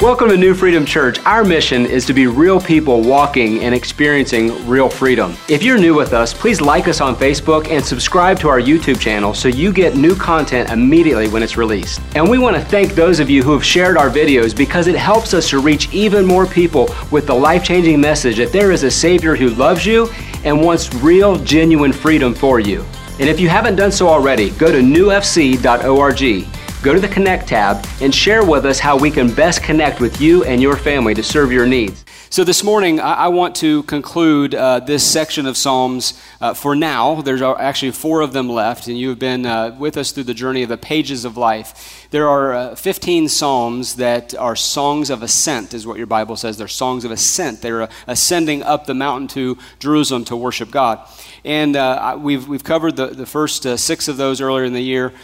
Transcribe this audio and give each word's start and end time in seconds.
Welcome 0.00 0.28
to 0.28 0.36
New 0.36 0.54
Freedom 0.54 0.86
Church. 0.86 1.18
Our 1.24 1.42
mission 1.42 1.84
is 1.84 2.06
to 2.06 2.12
be 2.12 2.28
real 2.28 2.60
people 2.60 3.02
walking 3.02 3.64
and 3.64 3.74
experiencing 3.74 4.64
real 4.68 4.88
freedom. 4.88 5.34
If 5.48 5.64
you're 5.64 5.76
new 5.76 5.92
with 5.92 6.12
us, 6.12 6.32
please 6.32 6.60
like 6.60 6.86
us 6.86 7.00
on 7.00 7.16
Facebook 7.16 7.68
and 7.68 7.84
subscribe 7.84 8.38
to 8.38 8.48
our 8.48 8.60
YouTube 8.60 9.00
channel 9.00 9.34
so 9.34 9.48
you 9.48 9.72
get 9.72 9.96
new 9.96 10.14
content 10.14 10.70
immediately 10.70 11.26
when 11.26 11.42
it's 11.42 11.56
released. 11.56 12.00
And 12.14 12.30
we 12.30 12.38
want 12.38 12.54
to 12.54 12.64
thank 12.64 12.94
those 12.94 13.18
of 13.18 13.28
you 13.28 13.42
who 13.42 13.52
have 13.52 13.64
shared 13.64 13.96
our 13.96 14.08
videos 14.08 14.56
because 14.56 14.86
it 14.86 14.94
helps 14.94 15.34
us 15.34 15.50
to 15.50 15.58
reach 15.58 15.92
even 15.92 16.24
more 16.24 16.46
people 16.46 16.94
with 17.10 17.26
the 17.26 17.34
life 17.34 17.64
changing 17.64 18.00
message 18.00 18.36
that 18.36 18.52
there 18.52 18.70
is 18.70 18.84
a 18.84 18.90
Savior 18.92 19.34
who 19.34 19.48
loves 19.48 19.84
you 19.84 20.08
and 20.44 20.64
wants 20.64 20.94
real, 20.94 21.38
genuine 21.38 21.92
freedom 21.92 22.34
for 22.34 22.60
you. 22.60 22.84
And 23.18 23.28
if 23.28 23.40
you 23.40 23.48
haven't 23.48 23.74
done 23.74 23.90
so 23.90 24.06
already, 24.06 24.50
go 24.50 24.70
to 24.70 24.78
newfc.org 24.78 26.46
go 26.88 26.94
to 26.94 27.00
the 27.00 27.08
Connect 27.08 27.46
tab 27.46 27.86
and 28.00 28.14
share 28.14 28.42
with 28.42 28.64
us 28.64 28.78
how 28.78 28.96
we 28.96 29.10
can 29.10 29.30
best 29.34 29.62
connect 29.62 30.00
with 30.00 30.22
you 30.22 30.42
and 30.44 30.62
your 30.62 30.74
family 30.74 31.12
to 31.12 31.22
serve 31.22 31.52
your 31.52 31.66
needs. 31.66 32.06
So, 32.30 32.44
this 32.44 32.62
morning, 32.62 33.00
I, 33.00 33.28
want 33.28 33.56
to 33.56 33.84
conclude 33.84 34.54
uh, 34.54 34.80
this 34.80 35.02
section 35.02 35.46
of 35.46 35.56
Psalms 35.56 36.22
uh, 36.42 36.52
for 36.52 36.76
now. 36.76 37.22
There's 37.22 37.40
actually 37.40 37.92
four 37.92 38.20
of 38.20 38.34
them 38.34 38.50
left, 38.50 38.86
and 38.86 38.98
you 38.98 39.08
have 39.08 39.18
been 39.18 39.46
uh, 39.46 39.74
with 39.78 39.96
us 39.96 40.12
through 40.12 40.24
the 40.24 40.34
journey 40.34 40.62
of 40.62 40.68
the 40.68 40.76
pages 40.76 41.24
of 41.24 41.38
life. 41.38 42.06
There 42.10 42.28
are 42.28 42.52
uh, 42.52 42.74
15 42.74 43.30
Psalms 43.30 43.94
that 43.94 44.34
are 44.34 44.56
songs 44.56 45.08
of 45.08 45.22
ascent, 45.22 45.72
is 45.72 45.86
what 45.86 45.96
your 45.96 46.06
Bible 46.06 46.36
says. 46.36 46.58
They're 46.58 46.68
songs 46.68 47.06
of 47.06 47.10
ascent. 47.10 47.62
They're 47.62 47.82
uh, 47.82 47.90
ascending 48.06 48.62
up 48.62 48.84
the 48.84 48.94
mountain 48.94 49.28
to 49.28 49.56
Jerusalem 49.78 50.26
to 50.26 50.36
worship 50.36 50.70
God. 50.70 51.00
And 51.46 51.76
uh, 51.76 52.18
we've, 52.20 52.46
we've 52.46 52.64
covered 52.64 52.96
the, 52.96 53.06
the 53.06 53.24
first 53.24 53.62
six 53.78 54.06
of 54.06 54.18
those 54.18 54.42
earlier 54.42 54.64
in 54.64 54.74
the 54.74 54.82
year. 54.82 55.14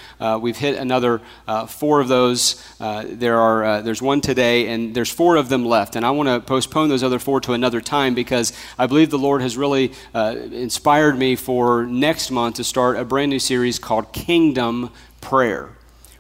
we've 0.41 0.56
hit 0.56 0.77
another 0.77 1.20
four 1.68 2.00
of 2.00 2.08
those. 2.08 2.64
there 2.78 3.38
are, 3.38 3.82
there's 3.82 4.00
one 4.00 4.22
today, 4.22 4.68
and 4.68 4.94
there's 4.94 5.10
four 5.10 5.36
of 5.36 5.50
them 5.50 5.66
left. 5.66 5.96
And 5.96 6.06
I 6.06 6.12
want 6.12 6.28
to 6.28 6.41
postpone 6.41 6.94
those 6.95 7.03
other 7.03 7.19
four 7.19 7.41
to 7.41 7.55
another 7.55 7.80
time 7.80 8.15
because 8.15 8.53
I 8.78 8.87
believe 8.87 9.11
the 9.11 9.19
Lord 9.19 9.42
has 9.42 9.56
really 9.56 9.92
uh, 10.14 10.37
inspired 10.53 11.19
me 11.19 11.34
for 11.34 11.84
next 11.84 12.31
month 12.31 12.56
to 12.56 12.64
start 12.64 12.97
a 12.97 13.05
brand 13.05 13.31
new 13.31 13.41
series 13.41 13.81
called 13.81 14.12
Kingdom 14.12 14.91
Prayer. 15.20 15.70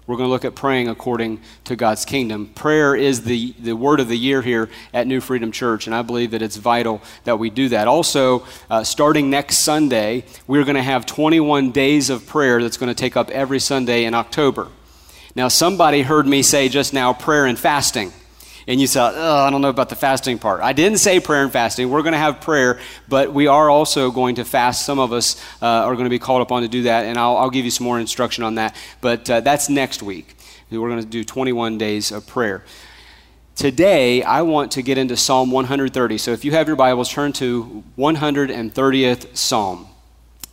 We're 0.08 0.16
going 0.16 0.26
to 0.26 0.32
look 0.32 0.44
at 0.44 0.56
praying 0.56 0.88
according 0.88 1.40
to 1.64 1.76
God's 1.76 2.04
kingdom. 2.04 2.48
Prayer 2.48 2.96
is 2.96 3.22
the, 3.22 3.54
the 3.60 3.74
word 3.74 4.00
of 4.00 4.08
the 4.08 4.16
year 4.16 4.42
here 4.42 4.68
at 4.92 5.06
New 5.06 5.20
Freedom 5.20 5.52
Church, 5.52 5.86
and 5.86 5.94
I 5.94 6.02
believe 6.02 6.32
that 6.32 6.42
it's 6.42 6.56
vital 6.56 7.00
that 7.22 7.38
we 7.38 7.50
do 7.50 7.68
that. 7.68 7.86
Also, 7.86 8.44
uh, 8.68 8.82
starting 8.82 9.30
next 9.30 9.58
Sunday, 9.58 10.24
we're 10.48 10.64
going 10.64 10.74
to 10.74 10.82
have 10.82 11.06
21 11.06 11.70
days 11.70 12.10
of 12.10 12.26
prayer 12.26 12.60
that's 12.60 12.76
going 12.76 12.88
to 12.88 12.94
take 12.94 13.16
up 13.16 13.30
every 13.30 13.60
Sunday 13.60 14.04
in 14.04 14.12
October. 14.12 14.68
Now, 15.36 15.46
somebody 15.46 16.02
heard 16.02 16.26
me 16.26 16.42
say 16.42 16.68
just 16.68 16.92
now 16.92 17.12
prayer 17.12 17.46
and 17.46 17.56
fasting 17.56 18.12
and 18.66 18.80
you 18.80 18.86
oh, 18.96 19.44
I 19.46 19.50
don't 19.50 19.60
know 19.60 19.68
about 19.68 19.88
the 19.88 19.96
fasting 19.96 20.38
part. 20.38 20.60
I 20.62 20.72
didn't 20.72 20.98
say 20.98 21.20
prayer 21.20 21.42
and 21.42 21.52
fasting. 21.52 21.90
We're 21.90 22.02
going 22.02 22.12
to 22.12 22.18
have 22.18 22.40
prayer, 22.40 22.78
but 23.08 23.32
we 23.32 23.46
are 23.46 23.68
also 23.68 24.10
going 24.10 24.36
to 24.36 24.44
fast. 24.44 24.86
Some 24.86 24.98
of 24.98 25.12
us 25.12 25.40
uh, 25.60 25.66
are 25.66 25.94
going 25.94 26.04
to 26.04 26.10
be 26.10 26.18
called 26.18 26.42
upon 26.42 26.62
to 26.62 26.68
do 26.68 26.82
that, 26.84 27.04
and 27.04 27.18
I'll, 27.18 27.36
I'll 27.36 27.50
give 27.50 27.64
you 27.64 27.70
some 27.70 27.84
more 27.84 28.00
instruction 28.00 28.44
on 28.44 28.54
that. 28.56 28.76
But 29.00 29.28
uh, 29.28 29.40
that's 29.40 29.68
next 29.68 30.02
week. 30.02 30.36
We're 30.70 30.88
going 30.88 31.02
to 31.02 31.06
do 31.06 31.24
21 31.24 31.78
days 31.78 32.10
of 32.10 32.26
prayer. 32.26 32.64
Today, 33.54 34.22
I 34.22 34.42
want 34.42 34.72
to 34.72 34.82
get 34.82 34.98
into 34.98 35.16
Psalm 35.16 35.52
130. 35.52 36.18
So 36.18 36.32
if 36.32 36.44
you 36.44 36.52
have 36.52 36.66
your 36.66 36.74
Bibles, 36.74 37.08
turn 37.08 37.32
to 37.34 37.84
130th 37.96 39.36
Psalm. 39.36 39.86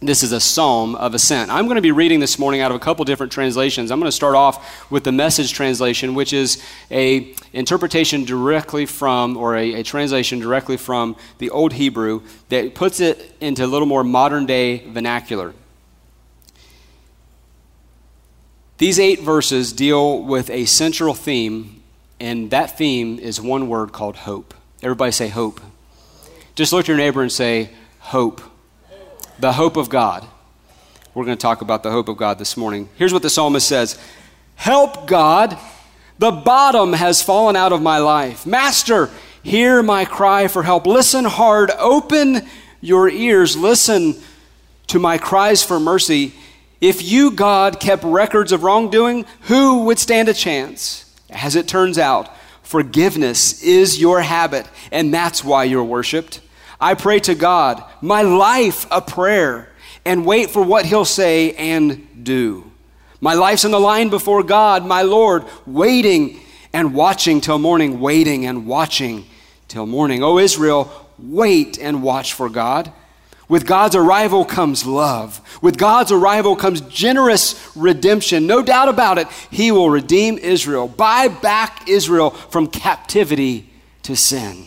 This 0.03 0.23
is 0.23 0.31
a 0.31 0.39
psalm 0.39 0.95
of 0.95 1.13
ascent. 1.13 1.51
I'm 1.51 1.65
going 1.65 1.75
to 1.75 1.81
be 1.81 1.91
reading 1.91 2.19
this 2.19 2.39
morning 2.39 2.59
out 2.59 2.71
of 2.71 2.75
a 2.75 2.79
couple 2.79 3.05
different 3.05 3.31
translations. 3.31 3.91
I'm 3.91 3.99
going 3.99 4.07
to 4.07 4.11
start 4.11 4.33
off 4.33 4.89
with 4.89 5.03
the 5.03 5.11
message 5.11 5.53
translation, 5.53 6.15
which 6.15 6.33
is 6.33 6.59
a 6.89 7.35
interpretation 7.53 8.25
directly 8.25 8.87
from, 8.87 9.37
or 9.37 9.55
a, 9.55 9.75
a 9.75 9.83
translation 9.83 10.39
directly 10.39 10.75
from 10.75 11.15
the 11.37 11.51
Old 11.51 11.73
Hebrew 11.73 12.23
that 12.49 12.73
puts 12.73 12.99
it 12.99 13.35
into 13.39 13.63
a 13.63 13.67
little 13.67 13.85
more 13.85 14.03
modern 14.03 14.47
day 14.47 14.79
vernacular. 14.87 15.53
These 18.79 18.97
eight 18.97 19.19
verses 19.19 19.71
deal 19.71 20.23
with 20.23 20.49
a 20.49 20.65
central 20.65 21.13
theme, 21.13 21.83
and 22.19 22.49
that 22.49 22.75
theme 22.75 23.19
is 23.19 23.39
one 23.39 23.69
word 23.69 23.91
called 23.91 24.15
hope. 24.15 24.55
Everybody 24.81 25.11
say 25.11 25.27
hope. 25.27 25.61
Just 26.55 26.73
look 26.73 26.85
at 26.85 26.87
your 26.87 26.97
neighbor 26.97 27.21
and 27.21 27.31
say, 27.31 27.69
hope 27.99 28.41
the 29.41 29.53
hope 29.53 29.75
of 29.75 29.89
God. 29.89 30.25
We're 31.13 31.25
going 31.25 31.37
to 31.37 31.41
talk 31.41 31.61
about 31.61 31.83
the 31.83 31.91
hope 31.91 32.07
of 32.07 32.15
God 32.15 32.37
this 32.37 32.55
morning. 32.55 32.87
Here's 32.95 33.11
what 33.11 33.23
the 33.23 33.29
psalmist 33.29 33.67
says 33.67 33.99
Help, 34.55 35.07
God. 35.07 35.57
The 36.19 36.31
bottom 36.31 36.93
has 36.93 37.23
fallen 37.23 37.55
out 37.55 37.73
of 37.73 37.81
my 37.81 37.97
life. 37.97 38.45
Master, 38.45 39.09
hear 39.41 39.81
my 39.81 40.05
cry 40.05 40.47
for 40.47 40.61
help. 40.61 40.85
Listen 40.85 41.25
hard. 41.25 41.71
Open 41.79 42.47
your 42.79 43.09
ears. 43.09 43.57
Listen 43.57 44.15
to 44.87 44.99
my 44.99 45.17
cries 45.17 45.63
for 45.63 45.79
mercy. 45.79 46.33
If 46.79 47.01
you, 47.01 47.31
God, 47.31 47.79
kept 47.79 48.03
records 48.03 48.51
of 48.51 48.63
wrongdoing, 48.63 49.25
who 49.41 49.85
would 49.85 49.97
stand 49.97 50.29
a 50.29 50.33
chance? 50.33 51.11
As 51.31 51.55
it 51.55 51.67
turns 51.67 51.97
out, 51.97 52.29
forgiveness 52.61 53.63
is 53.63 53.99
your 53.99 54.21
habit, 54.21 54.67
and 54.91 55.11
that's 55.11 55.43
why 55.43 55.63
you're 55.63 55.83
worshiped. 55.83 56.39
I 56.81 56.95
pray 56.95 57.19
to 57.21 57.35
God, 57.35 57.83
my 58.01 58.23
life 58.23 58.87
a 58.89 59.01
prayer, 59.01 59.69
and 60.03 60.25
wait 60.25 60.49
for 60.49 60.63
what 60.63 60.85
He'll 60.85 61.05
say 61.05 61.53
and 61.53 62.25
do. 62.25 62.71
My 63.19 63.35
life's 63.35 63.65
on 63.65 63.71
the 63.71 63.79
line 63.79 64.09
before 64.09 64.41
God, 64.41 64.83
my 64.83 65.03
Lord, 65.03 65.45
waiting 65.67 66.39
and 66.73 66.95
watching 66.95 67.39
till 67.39 67.59
morning, 67.59 67.99
waiting 67.99 68.47
and 68.47 68.65
watching 68.65 69.25
till 69.67 69.85
morning. 69.85 70.23
O 70.23 70.39
Israel, 70.39 70.91
wait 71.19 71.77
and 71.77 72.01
watch 72.01 72.33
for 72.33 72.49
God. 72.49 72.91
With 73.47 73.67
God's 73.67 73.95
arrival 73.95 74.43
comes 74.45 74.85
love. 74.85 75.39
With 75.61 75.77
God's 75.77 76.11
arrival 76.11 76.55
comes 76.55 76.81
generous 76.81 77.71
redemption. 77.75 78.47
No 78.47 78.63
doubt 78.63 78.89
about 78.89 79.17
it, 79.17 79.27
He 79.51 79.71
will 79.71 79.89
redeem 79.89 80.37
Israel, 80.37 80.87
buy 80.87 81.27
back 81.27 81.87
Israel 81.87 82.31
from 82.31 82.67
captivity 82.67 83.69
to 84.03 84.15
sin. 84.15 84.65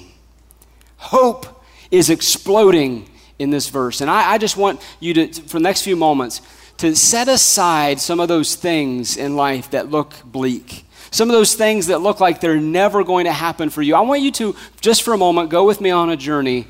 Hope 0.96 1.53
is 1.94 2.10
exploding 2.10 3.08
in 3.38 3.50
this 3.50 3.68
verse. 3.68 4.00
And 4.00 4.10
I, 4.10 4.32
I 4.32 4.38
just 4.38 4.56
want 4.56 4.80
you 5.00 5.14
to, 5.14 5.32
for 5.32 5.58
the 5.58 5.62
next 5.62 5.82
few 5.82 5.96
moments, 5.96 6.40
to 6.78 6.94
set 6.96 7.28
aside 7.28 8.00
some 8.00 8.20
of 8.20 8.28
those 8.28 8.56
things 8.56 9.16
in 9.16 9.36
life 9.36 9.70
that 9.70 9.90
look 9.90 10.12
bleak. 10.24 10.84
Some 11.10 11.30
of 11.30 11.34
those 11.34 11.54
things 11.54 11.86
that 11.86 12.00
look 12.00 12.18
like 12.18 12.40
they're 12.40 12.56
never 12.56 13.04
going 13.04 13.26
to 13.26 13.32
happen 13.32 13.70
for 13.70 13.80
you. 13.80 13.94
I 13.94 14.00
want 14.00 14.22
you 14.22 14.32
to, 14.32 14.56
just 14.80 15.04
for 15.04 15.14
a 15.14 15.18
moment, 15.18 15.50
go 15.50 15.64
with 15.64 15.80
me 15.80 15.90
on 15.90 16.10
a 16.10 16.16
journey, 16.16 16.66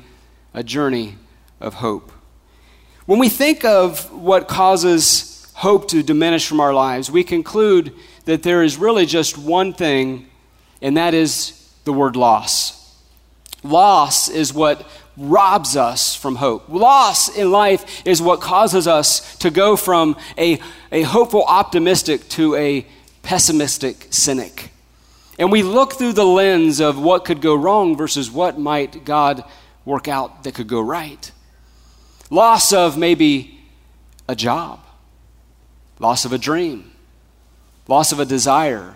a 0.53 0.63
journey 0.63 1.15
of 1.59 1.73
hope. 1.75 2.11
When 3.07 3.17
we 3.17 3.29
think 3.29 3.65
of 3.65 4.11
what 4.11 4.47
causes 4.47 5.51
hope 5.55 5.87
to 5.89 6.03
diminish 6.03 6.47
from 6.47 6.59
our 6.59 6.73
lives, 6.73 7.09
we 7.09 7.23
conclude 7.23 7.93
that 8.25 8.43
there 8.43 8.61
is 8.61 8.77
really 8.77 9.07
just 9.07 9.37
one 9.37 9.73
thing, 9.73 10.27
and 10.81 10.97
that 10.97 11.15
is 11.15 11.67
the 11.85 11.93
word 11.93 12.15
loss. 12.15 12.95
Loss 13.63 14.29
is 14.29 14.53
what 14.53 14.87
robs 15.17 15.77
us 15.77 16.15
from 16.15 16.35
hope. 16.35 16.67
Loss 16.67 17.35
in 17.37 17.51
life 17.51 18.05
is 18.05 18.21
what 18.21 18.41
causes 18.41 18.87
us 18.87 19.37
to 19.37 19.49
go 19.49 19.75
from 19.75 20.17
a, 20.37 20.59
a 20.91 21.03
hopeful 21.03 21.43
optimistic 21.43 22.27
to 22.29 22.55
a 22.55 22.85
pessimistic 23.21 24.07
cynic. 24.09 24.71
And 25.37 25.51
we 25.51 25.63
look 25.63 25.93
through 25.93 26.13
the 26.13 26.25
lens 26.25 26.79
of 26.79 26.97
what 26.99 27.25
could 27.25 27.41
go 27.41 27.55
wrong 27.55 27.97
versus 27.97 28.31
what 28.31 28.59
might 28.59 29.03
God 29.05 29.43
work 29.83 30.07
out 30.07 30.43
that 30.43 30.55
could 30.55 30.67
go 30.67 30.81
right. 30.81 31.31
Loss 32.29 32.73
of 32.73 32.97
maybe 32.97 33.59
a 34.27 34.35
job, 34.35 34.79
loss 35.99 36.25
of 36.25 36.33
a 36.33 36.37
dream, 36.37 36.91
loss 37.87 38.11
of 38.11 38.19
a 38.19 38.25
desire, 38.25 38.95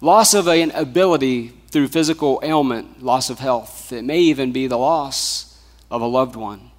loss 0.00 0.34
of 0.34 0.48
an 0.48 0.70
ability 0.72 1.52
through 1.72 1.88
physical 1.88 2.38
ailment, 2.44 3.02
loss 3.02 3.30
of 3.30 3.38
health. 3.38 3.92
It 3.92 4.04
may 4.04 4.20
even 4.20 4.52
be 4.52 4.66
the 4.66 4.76
loss 4.76 5.58
of 5.90 6.02
a 6.02 6.06
loved 6.06 6.36
one. 6.36 6.70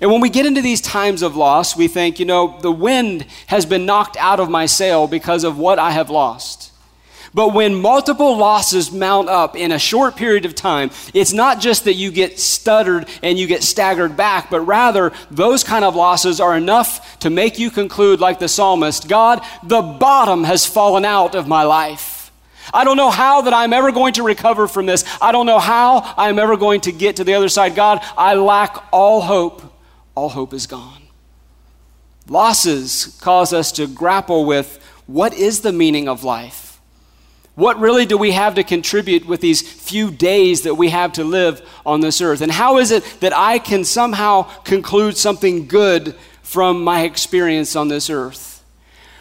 And 0.00 0.08
when 0.08 0.20
we 0.20 0.30
get 0.30 0.46
into 0.46 0.62
these 0.62 0.80
times 0.80 1.22
of 1.22 1.34
loss, 1.34 1.76
we 1.76 1.88
think, 1.88 2.20
you 2.20 2.26
know, 2.26 2.56
the 2.60 2.70
wind 2.70 3.26
has 3.48 3.66
been 3.66 3.86
knocked 3.86 4.16
out 4.16 4.38
of 4.38 4.48
my 4.48 4.66
sail 4.66 5.08
because 5.08 5.42
of 5.42 5.58
what 5.58 5.80
I 5.80 5.90
have 5.90 6.10
lost. 6.10 6.70
But 7.34 7.54
when 7.54 7.74
multiple 7.74 8.36
losses 8.36 8.92
mount 8.92 9.28
up 9.28 9.56
in 9.56 9.72
a 9.72 9.78
short 9.80 10.14
period 10.14 10.44
of 10.44 10.54
time, 10.54 10.90
it's 11.12 11.32
not 11.32 11.60
just 11.60 11.84
that 11.84 11.94
you 11.94 12.12
get 12.12 12.38
stuttered 12.38 13.08
and 13.24 13.36
you 13.36 13.48
get 13.48 13.64
staggered 13.64 14.16
back, 14.16 14.48
but 14.48 14.60
rather 14.60 15.12
those 15.30 15.64
kind 15.64 15.84
of 15.84 15.96
losses 15.96 16.40
are 16.40 16.56
enough 16.56 17.18
to 17.20 17.30
make 17.30 17.58
you 17.58 17.70
conclude, 17.70 18.20
like 18.20 18.38
the 18.38 18.48
psalmist 18.48 19.08
God, 19.08 19.44
the 19.64 19.82
bottom 19.82 20.44
has 20.44 20.66
fallen 20.66 21.04
out 21.04 21.34
of 21.34 21.48
my 21.48 21.64
life. 21.64 22.19
I 22.72 22.84
don't 22.84 22.96
know 22.96 23.10
how 23.10 23.42
that 23.42 23.52
I'm 23.52 23.72
ever 23.72 23.92
going 23.92 24.14
to 24.14 24.22
recover 24.22 24.68
from 24.68 24.86
this. 24.86 25.04
I 25.20 25.32
don't 25.32 25.46
know 25.46 25.58
how 25.58 26.14
I'm 26.16 26.38
ever 26.38 26.56
going 26.56 26.80
to 26.82 26.92
get 26.92 27.16
to 27.16 27.24
the 27.24 27.34
other 27.34 27.48
side. 27.48 27.74
God, 27.74 28.00
I 28.16 28.34
lack 28.34 28.84
all 28.92 29.20
hope. 29.20 29.62
All 30.14 30.28
hope 30.28 30.52
is 30.52 30.66
gone. 30.66 31.02
Losses 32.28 33.18
cause 33.20 33.52
us 33.52 33.72
to 33.72 33.86
grapple 33.86 34.44
with 34.44 34.78
what 35.06 35.34
is 35.34 35.62
the 35.62 35.72
meaning 35.72 36.08
of 36.08 36.22
life? 36.22 36.70
What 37.56 37.78
really 37.78 38.06
do 38.06 38.16
we 38.16 38.30
have 38.32 38.54
to 38.54 38.62
contribute 38.62 39.26
with 39.26 39.40
these 39.40 39.60
few 39.60 40.10
days 40.10 40.62
that 40.62 40.76
we 40.76 40.90
have 40.90 41.12
to 41.14 41.24
live 41.24 41.60
on 41.84 42.00
this 42.00 42.20
earth? 42.20 42.40
And 42.40 42.50
how 42.50 42.78
is 42.78 42.90
it 42.90 43.04
that 43.20 43.36
I 43.36 43.58
can 43.58 43.84
somehow 43.84 44.44
conclude 44.62 45.16
something 45.16 45.66
good 45.66 46.14
from 46.42 46.82
my 46.82 47.02
experience 47.02 47.76
on 47.76 47.88
this 47.88 48.08
earth? 48.08 48.49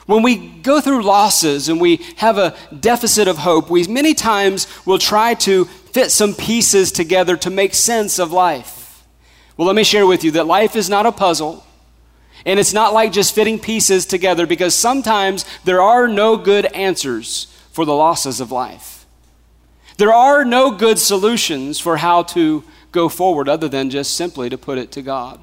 When 0.10 0.24
we 0.24 0.38
go 0.38 0.82
through 0.82 1.04
losses 1.04 1.70
and 1.70 1.80
we 1.80 1.98
have 2.16 2.40
a 2.40 2.56
deficit 2.80 3.28
of 3.28 3.38
hope, 3.38 3.70
we 3.70 3.86
many 3.86 4.16
times 4.16 4.66
will 4.84 4.98
try 4.98 5.36
to 5.36 5.66
fit 5.66 6.10
some 6.10 6.34
pieces 6.34 6.92
together 6.92 7.38
to 7.38 7.52
make 7.52 7.76
sense 7.76 8.18
of 8.18 8.32
life. 8.32 9.06
Well, 9.56 9.68
let 9.68 9.76
me 9.76 9.84
share 9.84 10.08
with 10.08 10.24
you 10.24 10.32
that 10.32 10.48
life 10.48 10.76
is 10.76 10.90
not 10.90 11.06
a 11.06 11.12
puzzle. 11.12 11.64
And 12.44 12.60
it's 12.60 12.74
not 12.74 12.92
like 12.92 13.12
just 13.12 13.36
fitting 13.36 13.60
pieces 13.60 14.08
together 14.08 14.48
because 14.48 14.74
sometimes 14.74 15.46
there 15.64 15.80
are 15.80 16.08
no 16.08 16.38
good 16.38 16.66
answers 16.74 17.56
for 17.72 17.86
the 17.86 17.94
losses 17.94 18.42
of 18.42 18.52
life. 18.52 19.06
There 19.98 20.12
are 20.12 20.44
no 20.44 20.72
good 20.72 20.98
solutions 20.98 21.80
for 21.80 21.98
how 21.98 22.24
to 22.24 22.64
go 22.92 23.10
forward 23.10 23.48
other 23.48 23.70
than 23.70 23.92
just 23.92 24.16
simply 24.16 24.50
to 24.50 24.58
put 24.58 24.80
it 24.80 24.92
to 24.94 25.04
God. 25.04 25.40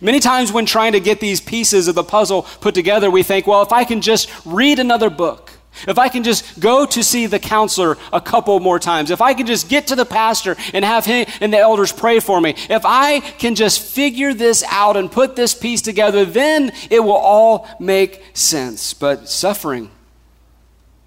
Many 0.00 0.20
times, 0.20 0.52
when 0.52 0.66
trying 0.66 0.92
to 0.92 1.00
get 1.00 1.20
these 1.20 1.40
pieces 1.40 1.88
of 1.88 1.94
the 1.94 2.04
puzzle 2.04 2.42
put 2.60 2.74
together, 2.74 3.10
we 3.10 3.22
think, 3.22 3.46
well, 3.46 3.62
if 3.62 3.72
I 3.72 3.84
can 3.84 4.00
just 4.00 4.30
read 4.44 4.78
another 4.78 5.10
book, 5.10 5.52
if 5.86 5.98
I 5.98 6.08
can 6.08 6.24
just 6.24 6.58
go 6.58 6.86
to 6.86 7.04
see 7.04 7.26
the 7.26 7.38
counselor 7.38 7.96
a 8.12 8.20
couple 8.20 8.58
more 8.58 8.78
times, 8.78 9.10
if 9.10 9.20
I 9.20 9.34
can 9.34 9.46
just 9.46 9.68
get 9.68 9.88
to 9.88 9.96
the 9.96 10.04
pastor 10.04 10.56
and 10.72 10.84
have 10.84 11.04
him 11.04 11.26
and 11.40 11.52
the 11.52 11.58
elders 11.58 11.92
pray 11.92 12.20
for 12.20 12.40
me, 12.40 12.54
if 12.68 12.84
I 12.84 13.20
can 13.20 13.54
just 13.54 13.80
figure 13.80 14.34
this 14.34 14.64
out 14.68 14.96
and 14.96 15.10
put 15.10 15.36
this 15.36 15.54
piece 15.54 15.82
together, 15.82 16.24
then 16.24 16.72
it 16.90 17.00
will 17.00 17.12
all 17.12 17.68
make 17.78 18.24
sense. 18.34 18.92
But 18.92 19.28
suffering 19.28 19.90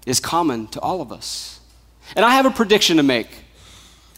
is 0.06 0.20
common 0.20 0.68
to 0.68 0.80
all 0.80 1.00
of 1.00 1.12
us. 1.12 1.60
And 2.16 2.24
I 2.24 2.34
have 2.34 2.46
a 2.46 2.50
prediction 2.50 2.96
to 2.96 3.02
make. 3.02 3.28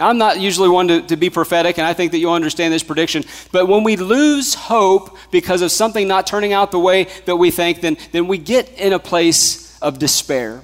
I'm 0.00 0.18
not 0.18 0.40
usually 0.40 0.68
one 0.68 0.88
to, 0.88 1.02
to 1.02 1.16
be 1.16 1.30
prophetic, 1.30 1.78
and 1.78 1.86
I 1.86 1.92
think 1.92 2.12
that 2.12 2.18
you'll 2.18 2.32
understand 2.32 2.72
this 2.72 2.82
prediction. 2.82 3.24
But 3.52 3.66
when 3.66 3.84
we 3.84 3.96
lose 3.96 4.54
hope 4.54 5.16
because 5.30 5.62
of 5.62 5.70
something 5.70 6.08
not 6.08 6.26
turning 6.26 6.52
out 6.52 6.72
the 6.72 6.78
way 6.80 7.08
that 7.26 7.36
we 7.36 7.50
think, 7.50 7.80
then, 7.80 7.96
then 8.12 8.26
we 8.26 8.38
get 8.38 8.68
in 8.78 8.92
a 8.92 8.98
place 8.98 9.78
of 9.80 9.98
despair. 9.98 10.62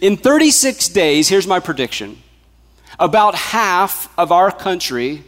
In 0.00 0.16
36 0.16 0.88
days, 0.88 1.28
here's 1.28 1.46
my 1.46 1.60
prediction 1.60 2.18
about 2.98 3.34
half 3.34 4.12
of 4.16 4.30
our 4.30 4.52
country 4.52 5.24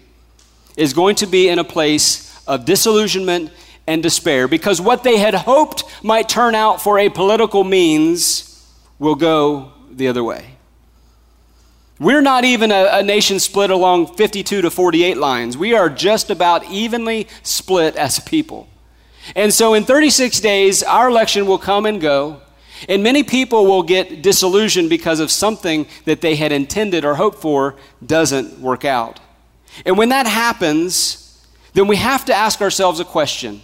is 0.77 0.93
going 0.93 1.17
to 1.17 1.27
be 1.27 1.49
in 1.49 1.59
a 1.59 1.65
place 1.65 2.41
of 2.47 2.65
disillusionment 2.65 3.51
and 3.87 4.03
despair 4.03 4.47
because 4.47 4.81
what 4.81 5.03
they 5.03 5.17
had 5.19 5.35
hoped 5.35 5.85
might 6.03 6.29
turn 6.29 6.55
out 6.55 6.81
for 6.81 6.99
a 6.99 7.09
political 7.09 7.65
means 7.65 8.65
will 8.99 9.15
go 9.15 9.73
the 9.91 10.09
other 10.09 10.23
way. 10.23 10.56
We're 11.99 12.21
not 12.21 12.45
even 12.45 12.71
a, 12.73 12.99
a, 12.99 13.03
nation 13.03 13.41
split 13.41 13.71
along 13.71 14.17
52 14.17 14.63
to 14.63 14.71
48 14.71 15.17
lines. 15.17 15.57
We 15.57 15.73
are 15.73 15.89
just 15.89 16.29
about 16.29 16.65
evenly 16.71 17.27
split 17.43 17.97
as 17.97 18.19
a 18.19 18.23
people. 18.23 18.69
And 19.35 19.53
so 19.53 19.73
in 19.73 19.85
36 19.85 20.39
days, 20.41 20.83
our 20.83 21.09
election 21.09 21.47
will 21.47 21.59
come 21.59 21.87
and 21.87 22.01
go, 22.01 22.43
and 22.87 23.03
many 23.03 23.23
people 23.23 23.65
will 23.65 23.83
get 23.83 24.21
disillusioned 24.23 24.91
because 24.91 25.21
of 25.21 25.31
something 25.31 25.87
that 26.05 26.21
they 26.21 26.37
had 26.37 26.53
intended 26.53 27.05
or 27.05 27.15
hoped 27.15 27.41
for 27.41 27.77
doesn't 28.05 28.61
work 28.61 28.85
out. 28.85 29.19
And 29.87 29.97
when 29.97 30.11
that 30.11 30.27
happens, 30.27 31.47
then 31.73 31.87
we 31.87 31.97
have 31.97 32.27
to 32.27 32.35
ask 32.35 32.61
ourselves 32.61 33.01
a 33.01 33.05
question 33.05 33.63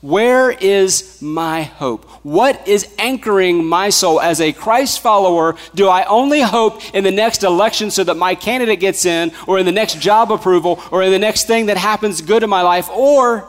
where 0.00 0.50
is 0.50 1.20
my 1.20 1.62
hope? 1.62 2.04
What 2.24 2.68
is 2.68 2.94
anchoring 2.98 3.64
my 3.64 3.90
soul? 3.90 4.20
As 4.20 4.40
a 4.40 4.52
Christ 4.52 5.00
follower, 5.00 5.56
do 5.74 5.88
I 5.88 6.04
only 6.04 6.40
hope 6.40 6.94
in 6.94 7.02
the 7.02 7.10
next 7.10 7.42
election 7.42 7.90
so 7.90 8.04
that 8.04 8.16
my 8.16 8.36
candidate 8.36 8.78
gets 8.78 9.04
in, 9.04 9.32
or 9.48 9.58
in 9.58 9.66
the 9.66 9.72
next 9.72 10.00
job 10.00 10.30
approval, 10.30 10.80
or 10.92 11.02
in 11.02 11.10
the 11.10 11.18
next 11.18 11.48
thing 11.48 11.66
that 11.66 11.76
happens 11.76 12.20
good 12.20 12.44
in 12.44 12.50
my 12.50 12.62
life? 12.62 12.88
Or 12.90 13.48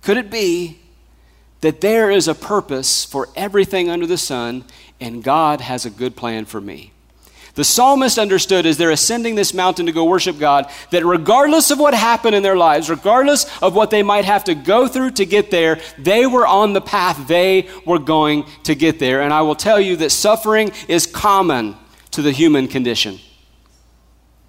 could 0.00 0.16
it 0.16 0.30
be 0.30 0.80
that 1.60 1.80
there 1.80 2.10
is 2.10 2.26
a 2.26 2.34
purpose 2.34 3.04
for 3.04 3.28
everything 3.36 3.88
under 3.88 4.06
the 4.06 4.18
sun, 4.18 4.64
and 5.00 5.22
God 5.22 5.60
has 5.60 5.86
a 5.86 5.90
good 5.90 6.16
plan 6.16 6.44
for 6.44 6.60
me? 6.60 6.91
The 7.54 7.64
psalmist 7.64 8.18
understood 8.18 8.64
as 8.64 8.78
they're 8.78 8.90
ascending 8.90 9.34
this 9.34 9.52
mountain 9.52 9.84
to 9.84 9.92
go 9.92 10.04
worship 10.04 10.38
God 10.38 10.70
that 10.90 11.04
regardless 11.04 11.70
of 11.70 11.78
what 11.78 11.92
happened 11.92 12.34
in 12.34 12.42
their 12.42 12.56
lives, 12.56 12.88
regardless 12.88 13.44
of 13.60 13.74
what 13.74 13.90
they 13.90 14.02
might 14.02 14.24
have 14.24 14.44
to 14.44 14.54
go 14.54 14.88
through 14.88 15.10
to 15.12 15.26
get 15.26 15.50
there, 15.50 15.78
they 15.98 16.26
were 16.26 16.46
on 16.46 16.72
the 16.72 16.80
path 16.80 17.28
they 17.28 17.68
were 17.84 17.98
going 17.98 18.46
to 18.62 18.74
get 18.74 18.98
there. 18.98 19.20
And 19.20 19.34
I 19.34 19.42
will 19.42 19.54
tell 19.54 19.78
you 19.78 19.96
that 19.96 20.10
suffering 20.10 20.72
is 20.88 21.06
common 21.06 21.76
to 22.12 22.22
the 22.22 22.32
human 22.32 22.68
condition. 22.68 23.18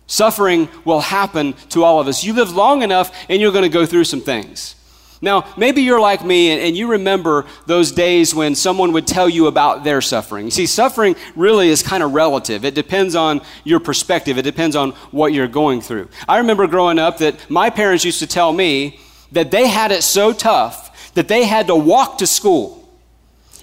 Suffering 0.07 0.69
will 0.85 1.01
happen 1.01 1.53
to 1.69 1.83
all 1.83 1.99
of 1.99 2.07
us. 2.07 2.23
You 2.23 2.33
live 2.33 2.56
long 2.56 2.83
enough 2.83 3.13
and 3.27 3.41
you're 3.41 3.51
going 3.51 3.63
to 3.63 3.69
go 3.69 3.85
through 3.85 4.06
some 4.06 4.21
things. 4.21 4.75
Now, 5.23 5.45
maybe 5.55 5.81
you're 5.81 6.01
like 6.01 6.25
me 6.25 6.51
and, 6.51 6.61
and, 6.61 6.75
you 6.75 6.91
remember 6.91 7.45
those 7.65 7.93
days 7.93 8.35
when 8.35 8.55
someone 8.55 8.91
would 8.91 9.07
tell 9.07 9.29
you 9.29 9.47
about 9.47 9.85
their 9.85 10.01
suffering. 10.01 10.43
You 10.43 10.51
see, 10.51 10.65
suffering 10.65 11.15
really 11.33 11.69
is 11.69 11.81
kind 11.81 12.03
of 12.03 12.13
relative. 12.13 12.65
It 12.65 12.75
depends 12.75 13.15
on 13.15 13.39
your 13.63 13.79
perspective, 13.79 14.37
it 14.37 14.41
depends 14.41 14.75
on 14.75 14.91
what 15.11 15.31
you're 15.31 15.47
going 15.47 15.79
through. 15.79 16.09
I 16.27 16.39
remember 16.39 16.67
growing 16.67 16.99
up 16.99 17.19
that 17.19 17.49
my 17.49 17.69
parents 17.69 18.03
used 18.03 18.19
to 18.19 18.27
tell 18.27 18.51
me 18.51 18.99
that 19.31 19.49
they 19.49 19.69
had 19.69 19.93
it 19.93 20.03
so 20.03 20.33
tough 20.33 21.13
that 21.13 21.29
they 21.29 21.45
had 21.45 21.67
to 21.67 21.75
walk 21.75 22.17
to 22.17 22.27
school 22.27 22.85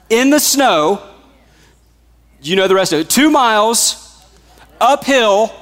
in 0.08 0.30
the 0.30 0.40
snow. 0.40 1.06
You 2.40 2.56
know 2.56 2.68
the 2.68 2.74
rest 2.74 2.94
of 2.94 3.00
it. 3.00 3.10
Two 3.10 3.28
miles 3.28 4.24
uphill 4.80 5.54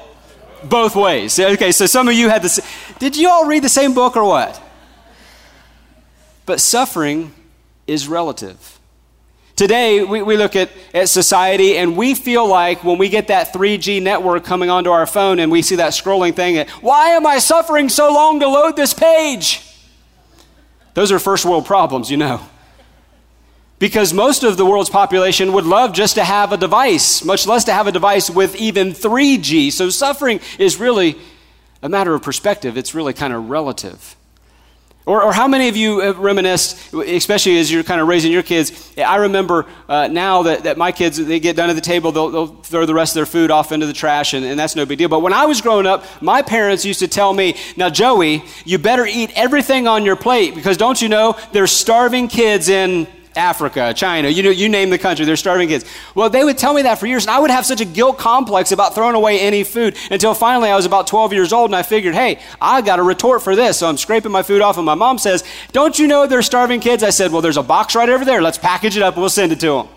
both 0.62 0.94
ways. 0.94 1.40
Okay, 1.40 1.72
so 1.72 1.86
some 1.86 2.06
of 2.06 2.14
you 2.14 2.28
had 2.28 2.42
this. 2.42 2.60
Did 3.00 3.16
you 3.16 3.28
all 3.28 3.46
read 3.46 3.64
the 3.64 3.68
same 3.68 3.94
book 3.94 4.16
or 4.16 4.22
what? 4.22 4.62
But 6.48 6.62
suffering 6.62 7.34
is 7.86 8.08
relative. 8.08 8.80
Today, 9.54 10.02
we, 10.02 10.22
we 10.22 10.38
look 10.38 10.56
at, 10.56 10.70
at 10.94 11.10
society 11.10 11.76
and 11.76 11.94
we 11.94 12.14
feel 12.14 12.48
like 12.48 12.82
when 12.82 12.96
we 12.96 13.10
get 13.10 13.28
that 13.28 13.52
3G 13.52 14.02
network 14.02 14.44
coming 14.44 14.70
onto 14.70 14.88
our 14.88 15.04
phone 15.06 15.40
and 15.40 15.52
we 15.52 15.60
see 15.60 15.76
that 15.76 15.92
scrolling 15.92 16.34
thing, 16.34 16.66
why 16.80 17.10
am 17.10 17.26
I 17.26 17.38
suffering 17.38 17.90
so 17.90 18.10
long 18.10 18.40
to 18.40 18.48
load 18.48 18.76
this 18.76 18.94
page? 18.94 19.62
Those 20.94 21.12
are 21.12 21.18
first 21.18 21.44
world 21.44 21.66
problems, 21.66 22.10
you 22.10 22.16
know. 22.16 22.40
Because 23.78 24.14
most 24.14 24.42
of 24.42 24.56
the 24.56 24.64
world's 24.64 24.88
population 24.88 25.52
would 25.52 25.66
love 25.66 25.92
just 25.92 26.14
to 26.14 26.24
have 26.24 26.50
a 26.50 26.56
device, 26.56 27.22
much 27.26 27.46
less 27.46 27.64
to 27.64 27.74
have 27.74 27.86
a 27.86 27.92
device 27.92 28.30
with 28.30 28.56
even 28.56 28.92
3G. 28.92 29.70
So 29.70 29.90
suffering 29.90 30.40
is 30.58 30.80
really 30.80 31.18
a 31.82 31.90
matter 31.90 32.14
of 32.14 32.22
perspective, 32.22 32.78
it's 32.78 32.94
really 32.94 33.12
kind 33.12 33.34
of 33.34 33.50
relative. 33.50 34.16
Or, 35.08 35.22
or, 35.22 35.32
how 35.32 35.48
many 35.48 35.70
of 35.70 35.76
you 35.76 36.00
have 36.00 36.18
reminisced, 36.18 36.92
especially 36.92 37.58
as 37.58 37.72
you're 37.72 37.82
kind 37.82 37.98
of 37.98 38.08
raising 38.08 38.30
your 38.30 38.42
kids? 38.42 38.92
I 38.98 39.16
remember 39.16 39.64
uh, 39.88 40.06
now 40.08 40.42
that, 40.42 40.64
that 40.64 40.76
my 40.76 40.92
kids, 40.92 41.16
they 41.16 41.40
get 41.40 41.56
done 41.56 41.70
at 41.70 41.76
the 41.76 41.80
table, 41.80 42.12
they'll, 42.12 42.28
they'll 42.28 42.46
throw 42.48 42.84
the 42.84 42.92
rest 42.92 43.12
of 43.12 43.14
their 43.14 43.24
food 43.24 43.50
off 43.50 43.72
into 43.72 43.86
the 43.86 43.94
trash, 43.94 44.34
and, 44.34 44.44
and 44.44 44.60
that's 44.60 44.76
no 44.76 44.84
big 44.84 44.98
deal. 44.98 45.08
But 45.08 45.20
when 45.20 45.32
I 45.32 45.46
was 45.46 45.62
growing 45.62 45.86
up, 45.86 46.04
my 46.20 46.42
parents 46.42 46.84
used 46.84 47.00
to 47.00 47.08
tell 47.08 47.32
me, 47.32 47.56
now, 47.74 47.88
Joey, 47.88 48.44
you 48.66 48.76
better 48.76 49.06
eat 49.06 49.32
everything 49.34 49.88
on 49.88 50.04
your 50.04 50.14
plate 50.14 50.54
because 50.54 50.76
don't 50.76 51.00
you 51.00 51.08
know 51.08 51.38
there's 51.52 51.72
starving 51.72 52.28
kids 52.28 52.68
in 52.68 53.06
Africa, 53.36 53.92
China, 53.94 54.28
you 54.28 54.42
know, 54.42 54.50
you 54.50 54.68
name 54.68 54.90
the 54.90 54.98
country, 54.98 55.24
they're 55.24 55.36
starving 55.36 55.68
kids. 55.68 55.84
Well, 56.14 56.30
they 56.30 56.44
would 56.44 56.58
tell 56.58 56.74
me 56.74 56.82
that 56.82 56.98
for 56.98 57.06
years, 57.06 57.24
and 57.24 57.30
I 57.30 57.38
would 57.38 57.50
have 57.50 57.64
such 57.66 57.80
a 57.80 57.84
guilt 57.84 58.18
complex 58.18 58.72
about 58.72 58.94
throwing 58.94 59.14
away 59.14 59.40
any 59.40 59.64
food 59.64 59.96
until 60.10 60.34
finally 60.34 60.70
I 60.70 60.76
was 60.76 60.86
about 60.86 61.06
12 61.06 61.32
years 61.32 61.52
old 61.52 61.70
and 61.70 61.76
I 61.76 61.82
figured, 61.82 62.14
hey, 62.14 62.40
I 62.60 62.82
got 62.82 62.98
a 62.98 63.02
retort 63.02 63.42
for 63.42 63.54
this. 63.54 63.78
So 63.78 63.88
I'm 63.88 63.96
scraping 63.96 64.32
my 64.32 64.42
food 64.42 64.60
off, 64.60 64.76
and 64.76 64.86
my 64.86 64.94
mom 64.94 65.18
says, 65.18 65.44
Don't 65.72 65.98
you 65.98 66.06
know 66.06 66.26
they're 66.26 66.42
starving 66.42 66.80
kids? 66.80 67.02
I 67.02 67.10
said, 67.10 67.32
Well, 67.32 67.42
there's 67.42 67.56
a 67.56 67.62
box 67.62 67.94
right 67.94 68.08
over 68.08 68.24
there. 68.24 68.42
Let's 68.42 68.58
package 68.58 68.96
it 68.96 69.02
up 69.02 69.14
and 69.14 69.22
we'll 69.22 69.30
send 69.30 69.52
it 69.52 69.60
to 69.60 69.68
them. 69.68 69.88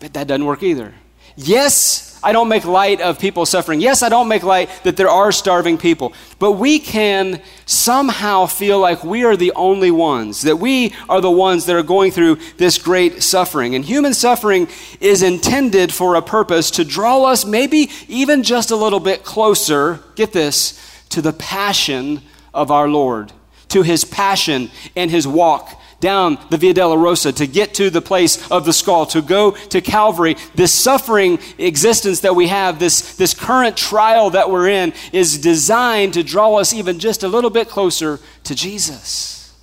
But 0.00 0.12
that 0.14 0.26
doesn't 0.26 0.44
work 0.44 0.62
either. 0.62 0.94
Yes, 1.36 2.07
I 2.22 2.32
don't 2.32 2.48
make 2.48 2.64
light 2.64 3.00
of 3.00 3.18
people 3.18 3.46
suffering. 3.46 3.80
Yes, 3.80 4.02
I 4.02 4.08
don't 4.08 4.28
make 4.28 4.42
light 4.42 4.70
that 4.84 4.96
there 4.96 5.08
are 5.08 5.30
starving 5.32 5.78
people. 5.78 6.12
But 6.38 6.52
we 6.52 6.78
can 6.78 7.42
somehow 7.66 8.46
feel 8.46 8.80
like 8.80 9.04
we 9.04 9.24
are 9.24 9.36
the 9.36 9.52
only 9.54 9.90
ones, 9.90 10.42
that 10.42 10.56
we 10.56 10.94
are 11.08 11.20
the 11.20 11.30
ones 11.30 11.66
that 11.66 11.76
are 11.76 11.82
going 11.82 12.10
through 12.10 12.38
this 12.56 12.78
great 12.78 13.22
suffering. 13.22 13.74
And 13.74 13.84
human 13.84 14.14
suffering 14.14 14.68
is 15.00 15.22
intended 15.22 15.92
for 15.92 16.14
a 16.14 16.22
purpose 16.22 16.70
to 16.72 16.84
draw 16.84 17.24
us 17.24 17.44
maybe 17.44 17.90
even 18.08 18.42
just 18.42 18.70
a 18.70 18.76
little 18.76 19.00
bit 19.00 19.24
closer, 19.24 20.00
get 20.14 20.32
this, 20.32 20.78
to 21.10 21.22
the 21.22 21.32
passion 21.32 22.22
of 22.52 22.70
our 22.70 22.88
Lord, 22.88 23.32
to 23.68 23.82
his 23.82 24.04
passion 24.04 24.70
and 24.96 25.10
his 25.10 25.26
walk 25.26 25.80
down 26.00 26.38
the 26.50 26.56
Via 26.56 26.74
Dolorosa 26.74 27.34
to 27.36 27.46
get 27.46 27.74
to 27.74 27.90
the 27.90 28.00
place 28.00 28.48
of 28.50 28.64
the 28.64 28.72
skull, 28.72 29.06
to 29.06 29.20
go 29.20 29.50
to 29.50 29.80
Calvary. 29.80 30.36
This 30.54 30.72
suffering 30.72 31.38
existence 31.58 32.20
that 32.20 32.36
we 32.36 32.48
have, 32.48 32.78
this, 32.78 33.16
this 33.16 33.34
current 33.34 33.76
trial 33.76 34.30
that 34.30 34.50
we're 34.50 34.68
in, 34.68 34.92
is 35.12 35.38
designed 35.38 36.14
to 36.14 36.22
draw 36.22 36.56
us 36.56 36.72
even 36.72 36.98
just 36.98 37.24
a 37.24 37.28
little 37.28 37.50
bit 37.50 37.68
closer 37.68 38.20
to 38.44 38.54
Jesus. 38.54 39.54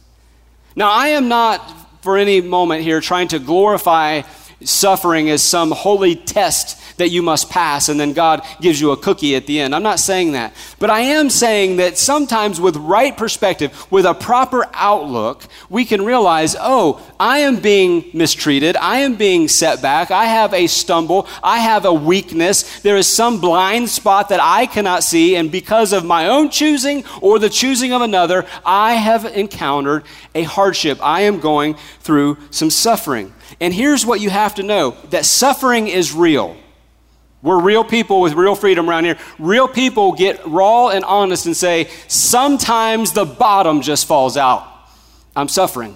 Now, 0.75 0.91
I 0.91 1.09
am 1.09 1.29
not 1.29 2.01
for 2.01 2.17
any 2.17 2.41
moment 2.41 2.83
here 2.83 2.99
trying 2.99 3.29
to 3.29 3.39
glorify 3.39 4.23
suffering 4.63 5.29
as 5.29 5.41
some 5.41 5.71
holy 5.71 6.15
test 6.15 6.79
that 6.97 7.09
you 7.09 7.21
must 7.21 7.49
pass, 7.49 7.89
and 7.89 7.99
then 7.99 8.13
God 8.13 8.45
gives 8.61 8.79
you 8.79 8.91
a 8.91 8.97
cookie 8.97 9.35
at 9.35 9.47
the 9.47 9.59
end. 9.59 9.75
I'm 9.75 9.83
not 9.83 9.99
saying 9.99 10.33
that. 10.33 10.53
But 10.79 10.89
I 10.89 11.01
am 11.01 11.29
saying 11.29 11.77
that 11.77 11.97
sometimes, 11.97 12.59
with 12.59 12.75
right 12.77 13.15
perspective, 13.15 13.91
with 13.91 14.05
a 14.05 14.13
proper 14.13 14.65
outlook, 14.73 15.43
we 15.69 15.85
can 15.85 16.03
realize 16.05 16.55
oh, 16.59 17.01
I 17.19 17.39
am 17.39 17.57
being 17.57 18.05
mistreated. 18.13 18.75
I 18.77 18.99
am 18.99 19.15
being 19.15 19.47
set 19.47 19.81
back. 19.81 20.11
I 20.11 20.25
have 20.25 20.53
a 20.53 20.67
stumble. 20.67 21.27
I 21.43 21.59
have 21.59 21.85
a 21.85 21.93
weakness. 21.93 22.81
There 22.81 22.97
is 22.97 23.07
some 23.07 23.39
blind 23.41 23.89
spot 23.89 24.29
that 24.29 24.39
I 24.41 24.65
cannot 24.65 25.03
see, 25.03 25.35
and 25.35 25.51
because 25.51 25.93
of 25.93 26.05
my 26.05 26.27
own 26.27 26.49
choosing 26.49 27.03
or 27.21 27.39
the 27.39 27.49
choosing 27.49 27.93
of 27.93 28.01
another, 28.01 28.45
I 28.65 28.93
have 28.93 29.25
encountered 29.25 30.03
a 30.33 30.43
hardship. 30.43 30.99
I 31.01 31.21
am 31.21 31.39
going 31.39 31.75
through 31.99 32.37
some 32.51 32.69
suffering. 32.69 33.33
And 33.59 33.73
here's 33.73 34.05
what 34.05 34.21
you 34.21 34.29
have 34.29 34.55
to 34.55 34.63
know 34.63 34.95
that 35.09 35.25
suffering 35.25 35.87
is 35.87 36.13
real. 36.13 36.57
We're 37.45 37.61
real 37.61 37.83
people 37.83 38.21
with 38.21 38.33
real 38.33 38.55
freedom 38.55 38.89
around 38.89 39.05
here. 39.05 39.19
Real 39.37 39.67
people 39.67 40.13
get 40.13 40.43
raw 40.47 40.89
and 40.89 41.05
honest 41.05 41.45
and 41.45 41.55
say, 41.55 41.89
sometimes 42.07 43.11
the 43.11 43.23
bottom 43.23 43.83
just 43.83 44.07
falls 44.07 44.35
out. 44.35 44.67
I'm 45.35 45.47
suffering. 45.47 45.95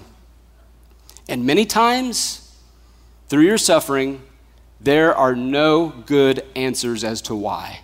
And 1.28 1.48
many 1.48 1.66
times, 1.66 2.56
through 3.30 3.46
your 3.46 3.58
suffering, 3.58 4.22
there 4.80 5.16
are 5.16 5.36
no 5.36 5.90
good 6.06 6.46
answers 6.56 7.04
as 7.04 7.20
to 7.24 7.36
why. 7.36 7.80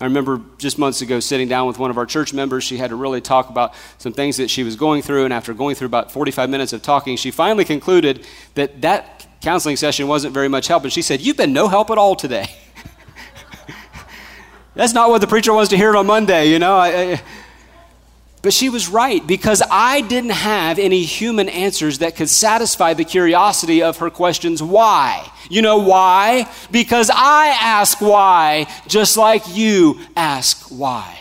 I 0.00 0.04
remember 0.04 0.40
just 0.58 0.78
months 0.78 1.02
ago 1.02 1.20
sitting 1.20 1.46
down 1.46 1.68
with 1.68 1.78
one 1.78 1.92
of 1.92 1.96
our 1.96 2.06
church 2.06 2.34
members. 2.34 2.64
She 2.64 2.76
had 2.76 2.90
to 2.90 2.96
really 2.96 3.20
talk 3.20 3.50
about 3.50 3.72
some 3.98 4.12
things 4.12 4.36
that 4.38 4.50
she 4.50 4.64
was 4.64 4.74
going 4.74 5.02
through, 5.02 5.26
and 5.26 5.32
after 5.32 5.54
going 5.54 5.76
through 5.76 5.86
about 5.86 6.10
45 6.10 6.50
minutes 6.50 6.72
of 6.72 6.82
talking, 6.82 7.16
she 7.16 7.30
finally 7.30 7.64
concluded 7.64 8.26
that 8.54 8.82
that 8.82 9.25
counseling 9.40 9.76
session 9.76 10.08
wasn't 10.08 10.34
very 10.34 10.48
much 10.48 10.68
help. 10.68 10.84
And 10.84 10.92
she 10.92 11.02
said, 11.02 11.20
You've 11.20 11.36
been 11.36 11.52
no 11.52 11.68
help 11.68 11.90
at 11.90 11.98
all 11.98 12.16
today. 12.16 12.46
That's 14.74 14.92
not 14.92 15.10
what 15.10 15.20
the 15.20 15.26
preacher 15.26 15.52
wants 15.52 15.70
to 15.70 15.76
hear 15.76 15.96
on 15.96 16.06
Monday, 16.06 16.50
you 16.50 16.58
know. 16.58 16.76
I, 16.76 16.88
I, 16.88 17.22
but 18.46 18.52
she 18.52 18.68
was 18.68 18.88
right 18.88 19.26
because 19.26 19.60
I 19.72 20.02
didn't 20.02 20.30
have 20.30 20.78
any 20.78 21.02
human 21.02 21.48
answers 21.48 21.98
that 21.98 22.14
could 22.14 22.28
satisfy 22.28 22.94
the 22.94 23.04
curiosity 23.04 23.82
of 23.82 23.96
her 23.96 24.08
questions. 24.08 24.62
Why? 24.62 25.28
You 25.50 25.62
know 25.62 25.78
why? 25.78 26.48
Because 26.70 27.10
I 27.12 27.48
ask 27.60 28.00
why, 28.00 28.68
just 28.86 29.16
like 29.16 29.42
you 29.48 29.98
ask 30.14 30.68
why. 30.68 31.18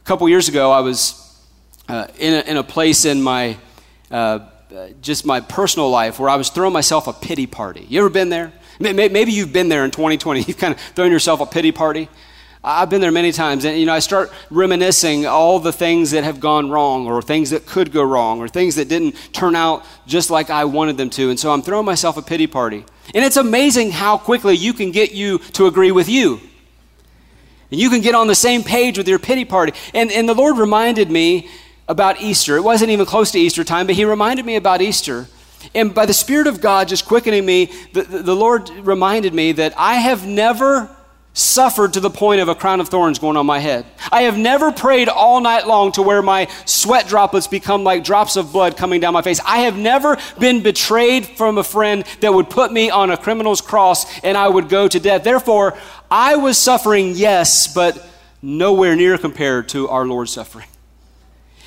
A 0.00 0.04
couple 0.04 0.28
years 0.28 0.48
ago, 0.48 0.70
I 0.70 0.82
was 0.82 1.36
uh, 1.88 2.06
in, 2.18 2.34
a, 2.34 2.40
in, 2.42 2.56
a, 2.56 2.62
place 2.62 3.04
in 3.04 3.20
my 3.20 3.56
uh, 4.12 4.38
Uh, 4.74 4.88
just 5.00 5.24
my 5.24 5.40
personal 5.40 5.88
life 5.88 6.18
where 6.20 6.28
I 6.28 6.36
was 6.36 6.50
throwing 6.50 6.74
myself 6.74 7.06
a 7.06 7.12
pity 7.14 7.46
party. 7.46 7.86
You 7.88 8.00
ever 8.00 8.10
been 8.10 8.28
there? 8.28 8.52
Maybe 8.78 9.32
you've 9.32 9.52
been 9.52 9.70
there 9.70 9.82
in 9.82 9.90
2020. 9.90 10.42
You've 10.46 10.58
kind 10.58 10.74
of 10.74 10.80
thrown 10.94 11.10
yourself 11.10 11.40
a 11.40 11.46
pity 11.46 11.72
party. 11.72 12.08
I've 12.62 12.90
been 12.90 13.00
there 13.00 13.10
many 13.10 13.32
times, 13.32 13.64
and 13.64 13.78
you 13.78 13.86
know, 13.86 13.94
I 13.94 14.00
start 14.00 14.30
reminiscing 14.50 15.24
all 15.24 15.58
the 15.58 15.72
things 15.72 16.10
that 16.10 16.22
have 16.24 16.38
gone 16.38 16.68
wrong, 16.68 17.06
or 17.06 17.22
things 17.22 17.48
that 17.50 17.64
could 17.64 17.92
go 17.92 18.02
wrong, 18.02 18.40
or 18.40 18.48
things 18.48 18.74
that 18.74 18.88
didn't 18.88 19.12
turn 19.32 19.56
out 19.56 19.86
just 20.06 20.28
like 20.28 20.50
I 20.50 20.66
wanted 20.66 20.98
them 20.98 21.08
to. 21.10 21.30
And 21.30 21.40
so 21.40 21.50
I'm 21.50 21.62
throwing 21.62 21.86
myself 21.86 22.18
a 22.18 22.22
pity 22.22 22.46
party. 22.46 22.84
And 23.14 23.24
it's 23.24 23.38
amazing 23.38 23.92
how 23.92 24.18
quickly 24.18 24.54
you 24.54 24.74
can 24.74 24.90
get 24.90 25.12
you 25.12 25.38
to 25.54 25.66
agree 25.66 25.92
with 25.92 26.10
you. 26.10 26.40
And 27.70 27.80
you 27.80 27.88
can 27.88 28.02
get 28.02 28.14
on 28.14 28.26
the 28.26 28.34
same 28.34 28.62
page 28.62 28.98
with 28.98 29.08
your 29.08 29.18
pity 29.18 29.46
party. 29.46 29.72
And, 29.94 30.12
and 30.12 30.28
the 30.28 30.34
Lord 30.34 30.58
reminded 30.58 31.10
me 31.10 31.48
about 31.88 32.20
Easter. 32.20 32.56
It 32.56 32.62
wasn't 32.62 32.90
even 32.90 33.06
close 33.06 33.30
to 33.32 33.38
Easter 33.38 33.64
time, 33.64 33.86
but 33.86 33.96
He 33.96 34.04
reminded 34.04 34.44
me 34.46 34.56
about 34.56 34.82
Easter. 34.82 35.26
And 35.74 35.92
by 35.92 36.06
the 36.06 36.14
Spirit 36.14 36.46
of 36.46 36.60
God 36.60 36.88
just 36.88 37.06
quickening 37.06 37.44
me, 37.44 37.72
the, 37.92 38.02
the, 38.02 38.36
Lord 38.36 38.70
reminded 38.70 39.34
me 39.34 39.52
that 39.52 39.74
I 39.76 39.94
have 39.94 40.26
never 40.26 40.94
suffered 41.32 41.92
to 41.92 42.00
the 42.00 42.10
point 42.10 42.40
of 42.40 42.48
a 42.48 42.54
crown 42.54 42.80
of 42.80 42.88
thorns 42.88 43.18
going 43.18 43.36
on 43.36 43.46
my 43.46 43.58
head. 43.58 43.86
I 44.10 44.22
have 44.22 44.36
never 44.36 44.72
prayed 44.72 45.08
all 45.08 45.40
night 45.40 45.66
long 45.66 45.92
to 45.92 46.02
where 46.02 46.22
my 46.22 46.48
sweat 46.64 47.06
droplets 47.06 47.46
become 47.46 47.84
like 47.84 48.02
drops 48.02 48.36
of 48.36 48.52
blood 48.52 48.76
coming 48.76 49.00
down 49.00 49.12
my 49.12 49.22
face. 49.22 49.40
I 49.44 49.58
have 49.58 49.76
never 49.76 50.16
been 50.38 50.62
betrayed 50.62 51.26
from 51.26 51.58
a 51.58 51.64
friend 51.64 52.04
that 52.20 52.32
would 52.32 52.50
put 52.50 52.72
me 52.72 52.90
on 52.90 53.10
a 53.10 53.16
criminal's 53.16 53.60
cross 53.60 54.20
and 54.20 54.36
I 54.36 54.48
would 54.48 54.68
go 54.68 54.88
to 54.88 54.98
death. 54.98 55.22
Therefore, 55.22 55.76
I 56.10 56.36
was 56.36 56.58
suffering, 56.58 57.12
yes, 57.14 57.72
but 57.72 58.04
nowhere 58.42 58.96
near 58.96 59.16
compared 59.18 59.68
to 59.70 59.88
our 59.88 60.06
Lord's 60.06 60.32
suffering. 60.32 60.66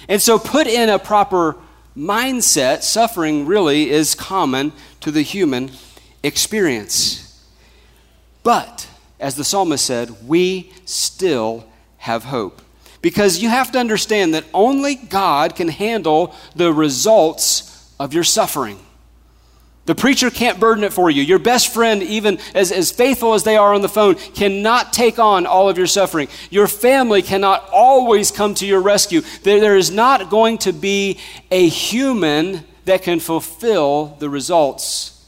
And 0.08 0.22
so, 0.22 0.39
put 0.39 0.67
in 0.67 0.89
a 0.89 1.00
proper 1.00 1.58
mindset, 1.96 2.84
suffering 2.84 3.46
really 3.46 3.89
is 3.89 4.15
common 4.15 4.74
to 5.01 5.12
the 5.12 5.22
human 5.22 5.72
experience. 6.24 7.46
But 8.43 8.88
as 9.20 9.36
the 9.36 9.43
psalmist 9.43 9.86
said, 9.86 10.27
we 10.27 10.72
still 10.86 11.65
have 11.98 12.25
hope. 12.25 12.62
Because 13.01 13.41
you 13.41 13.50
have 13.50 13.72
to 13.72 13.79
understand 13.79 14.34
that 14.34 14.46
only 14.53 14.96
God 14.96 15.55
can 15.55 15.70
handle 15.70 16.36
the 16.55 16.74
results 16.74 17.93
of 18.00 18.13
your 18.13 18.24
suffering. 18.24 18.79
The 19.86 19.96
preacher 19.96 20.30
can't 20.30 20.60
burden 20.60 20.84
it 20.84 20.94
for 20.94 21.10
you. 21.10 21.24
Your 21.24 21.40
best 21.40 21.74
friend, 21.74 22.04
even 22.04 22.40
as, 22.54 22.72
as 22.72 22.92
faithful 22.92 23.34
as 23.34 23.44
they 23.44 23.58
are 23.58 23.74
on 23.74 23.82
the 23.82 23.90
phone, 23.90 24.16
cannot 24.16 24.94
take 24.94 25.18
on 25.18 25.48
all 25.48 25.70
of 25.70 25.78
your 25.78 25.88
suffering. 25.88 26.28
Your 26.52 26.68
family 26.68 27.24
cannot 27.24 27.68
always 27.74 28.30
come 28.30 28.54
to 28.56 28.68
your 28.68 28.82
rescue. 28.82 29.22
There, 29.42 29.60
there 29.60 29.78
is 29.78 29.90
not 29.90 30.30
going 30.30 30.60
to 30.60 30.72
be 30.72 31.20
a 31.50 31.68
human 31.68 32.64
that 32.86 33.02
can 33.02 33.20
fulfill 33.20 34.18
the 34.20 34.30
results 34.30 35.26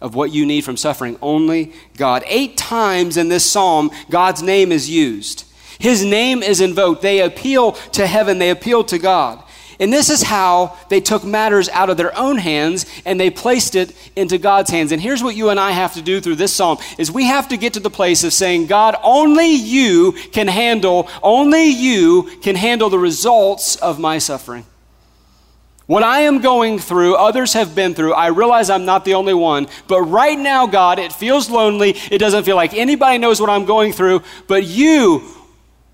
of 0.00 0.14
what 0.14 0.30
you 0.30 0.46
need 0.46 0.62
from 0.62 0.76
suffering. 0.76 1.18
Only 1.20 1.72
God. 1.96 2.22
Eight 2.26 2.56
times 2.56 3.16
in 3.16 3.28
this 3.28 3.48
psalm, 3.50 3.90
God's 4.08 4.42
name 4.42 4.70
is 4.70 4.88
used. 4.88 5.44
His 5.78 6.04
name 6.04 6.42
is 6.42 6.60
invoked. 6.60 7.02
They 7.02 7.20
appeal 7.20 7.72
to 7.72 8.06
heaven, 8.06 8.38
they 8.38 8.50
appeal 8.50 8.84
to 8.84 8.98
God. 8.98 9.42
And 9.78 9.92
this 9.92 10.08
is 10.10 10.22
how 10.22 10.76
they 10.88 11.00
took 11.00 11.24
matters 11.24 11.68
out 11.68 11.90
of 11.90 11.96
their 11.96 12.16
own 12.16 12.38
hands 12.38 12.86
and 13.04 13.20
they 13.20 13.30
placed 13.30 13.74
it 13.74 13.94
into 14.16 14.38
God's 14.38 14.70
hands. 14.70 14.92
And 14.92 15.02
here's 15.02 15.22
what 15.22 15.36
you 15.36 15.50
and 15.50 15.60
I 15.60 15.72
have 15.72 15.94
to 15.94 16.02
do 16.02 16.20
through 16.20 16.36
this 16.36 16.54
psalm 16.54 16.78
is 16.98 17.10
we 17.10 17.24
have 17.24 17.48
to 17.48 17.56
get 17.56 17.74
to 17.74 17.80
the 17.80 17.90
place 17.90 18.24
of 18.24 18.32
saying, 18.32 18.66
God, 18.66 18.96
only 19.02 19.52
you 19.52 20.12
can 20.32 20.48
handle, 20.48 21.08
only 21.22 21.66
you 21.66 22.30
can 22.42 22.56
handle 22.56 22.88
the 22.88 22.98
results 22.98 23.76
of 23.76 23.98
my 23.98 24.18
suffering. 24.18 24.64
What 25.86 26.02
I 26.02 26.22
am 26.22 26.40
going 26.40 26.80
through, 26.80 27.14
others 27.14 27.52
have 27.52 27.76
been 27.76 27.94
through. 27.94 28.12
I 28.12 28.28
realize 28.28 28.70
I'm 28.70 28.84
not 28.84 29.04
the 29.04 29.14
only 29.14 29.34
one. 29.34 29.68
But 29.86 30.02
right 30.02 30.36
now, 30.36 30.66
God, 30.66 30.98
it 30.98 31.12
feels 31.12 31.48
lonely. 31.48 31.90
It 32.10 32.18
doesn't 32.18 32.42
feel 32.42 32.56
like 32.56 32.74
anybody 32.74 33.18
knows 33.18 33.40
what 33.40 33.50
I'm 33.50 33.66
going 33.66 33.92
through. 33.92 34.22
But 34.48 34.64
you 34.64 35.35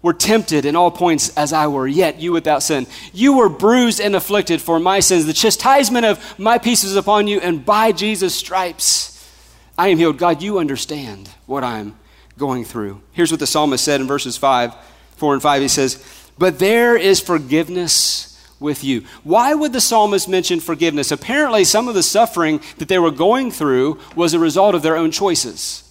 were 0.03 0.13
tempted 0.13 0.65
in 0.65 0.77
all 0.77 0.91
points 0.91 1.35
as 1.37 1.53
I 1.53 1.69
were, 1.69 1.87
yet 1.87 2.21
you 2.21 2.33
without 2.33 2.63
sin. 2.63 2.87
You 3.13 3.37
were 3.37 3.49
bruised 3.49 4.01
and 4.01 4.17
afflicted 4.17 4.61
for 4.61 4.79
my 4.79 5.01
sins. 5.01 5.27
The 5.27 5.33
chastisement 5.33 6.05
of 6.05 6.39
my 6.39 6.59
peace 6.59 6.85
is 6.85 6.97
upon 6.97 7.29
you, 7.29 7.41
and 7.41 7.65
by 7.65 7.93
Jesus' 7.93 8.35
stripes 8.35 9.13
I 9.79 9.89
am 9.89 9.99
healed. 9.99 10.19
God, 10.19 10.43
you 10.43 10.59
understand 10.59 11.31
what 11.47 11.65
I'm 11.65 11.97
going 12.37 12.65
through. 12.65 13.01
Here's 13.13 13.31
what 13.31 13.41
the 13.41 13.47
psalmist 13.47 13.85
said 13.85 14.01
in 14.01 14.07
verses 14.07 14.37
5, 14.37 14.75
4 15.17 15.35
and 15.35 15.43
5. 15.43 15.63
He 15.63 15.69
says, 15.69 16.05
But 16.39 16.59
there 16.59 16.97
is 16.97 17.21
forgiveness 17.21 18.29
with 18.61 18.85
you. 18.85 19.05
Why 19.23 19.55
would 19.55 19.73
the 19.73 19.81
psalmist 19.81 20.29
mention 20.29 20.61
forgiveness? 20.61 21.11
Apparently, 21.11 21.65
some 21.65 21.89
of 21.89 21.95
the 21.95 22.03
suffering 22.03 22.61
that 22.79 22.89
they 22.89 22.99
were 22.99 23.11
going 23.11 23.51
through 23.51 23.99
was 24.15 24.35
a 24.35 24.39
result 24.39 24.75
of 24.75 24.83
their 24.83 24.97
own 24.97 25.11
choices. 25.11 25.82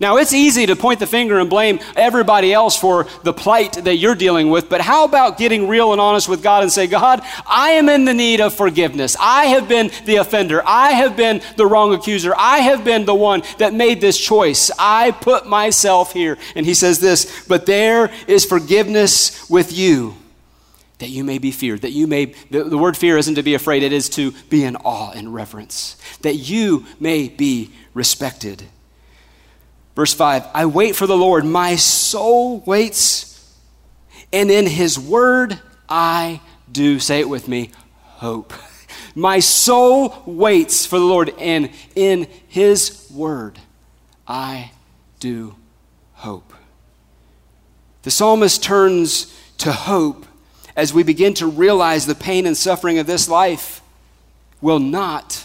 Now, 0.00 0.16
it's 0.18 0.32
easy 0.32 0.66
to 0.66 0.76
point 0.76 1.00
the 1.00 1.06
finger 1.06 1.40
and 1.40 1.50
blame 1.50 1.80
everybody 1.96 2.52
else 2.52 2.76
for 2.76 3.06
the 3.24 3.32
plight 3.32 3.72
that 3.84 3.96
you're 3.96 4.14
dealing 4.14 4.48
with, 4.48 4.68
but 4.68 4.80
how 4.80 5.04
about 5.04 5.38
getting 5.38 5.66
real 5.66 5.90
and 5.92 6.00
honest 6.00 6.28
with 6.28 6.42
God 6.42 6.62
and 6.62 6.70
say, 6.70 6.86
God, 6.86 7.20
I 7.46 7.70
am 7.72 7.88
in 7.88 8.04
the 8.04 8.14
need 8.14 8.40
of 8.40 8.54
forgiveness. 8.54 9.16
I 9.18 9.46
have 9.46 9.68
been 9.68 9.90
the 10.04 10.16
offender. 10.16 10.62
I 10.64 10.92
have 10.92 11.16
been 11.16 11.42
the 11.56 11.66
wrong 11.66 11.94
accuser. 11.94 12.32
I 12.36 12.58
have 12.58 12.84
been 12.84 13.06
the 13.06 13.14
one 13.14 13.42
that 13.58 13.74
made 13.74 14.00
this 14.00 14.18
choice. 14.18 14.70
I 14.78 15.10
put 15.10 15.48
myself 15.48 16.12
here. 16.12 16.38
And 16.54 16.64
he 16.64 16.74
says 16.74 17.00
this, 17.00 17.46
but 17.48 17.66
there 17.66 18.12
is 18.28 18.44
forgiveness 18.44 19.50
with 19.50 19.76
you 19.76 20.14
that 20.98 21.10
you 21.10 21.22
may 21.22 21.38
be 21.38 21.52
feared, 21.52 21.82
that 21.82 21.92
you 21.92 22.06
may, 22.06 22.26
the, 22.50 22.64
the, 22.64 22.78
word 22.78 22.96
fear 22.96 23.16
isn't 23.16 23.36
to 23.36 23.42
be 23.42 23.54
afraid, 23.54 23.84
it 23.84 23.92
is 23.92 24.08
to 24.08 24.32
be 24.50 24.64
in 24.64 24.74
awe 24.76 25.12
and 25.12 25.32
reverence, 25.32 25.96
that 26.22 26.34
you 26.34 26.84
may 26.98 27.28
be 27.28 27.70
respected. 27.94 28.64
Verse 29.98 30.14
5 30.14 30.46
I 30.54 30.66
wait 30.66 30.94
for 30.94 31.08
the 31.08 31.16
Lord, 31.16 31.44
my 31.44 31.74
soul 31.74 32.60
waits, 32.60 33.52
and 34.32 34.48
in 34.48 34.64
his 34.64 34.96
word 34.96 35.58
I 35.88 36.40
do, 36.70 37.00
say 37.00 37.18
it 37.18 37.28
with 37.28 37.48
me, 37.48 37.72
hope. 38.02 38.52
My 39.16 39.40
soul 39.40 40.22
waits 40.24 40.86
for 40.86 41.00
the 41.00 41.04
Lord, 41.04 41.34
and 41.40 41.70
in 41.96 42.28
his 42.46 43.10
word 43.12 43.58
I 44.28 44.70
do 45.18 45.56
hope. 46.12 46.52
The 48.02 48.12
psalmist 48.12 48.62
turns 48.62 49.36
to 49.58 49.72
hope 49.72 50.26
as 50.76 50.94
we 50.94 51.02
begin 51.02 51.34
to 51.34 51.48
realize 51.48 52.06
the 52.06 52.14
pain 52.14 52.46
and 52.46 52.56
suffering 52.56 53.00
of 53.00 53.08
this 53.08 53.28
life 53.28 53.82
will 54.60 54.78
not 54.78 55.44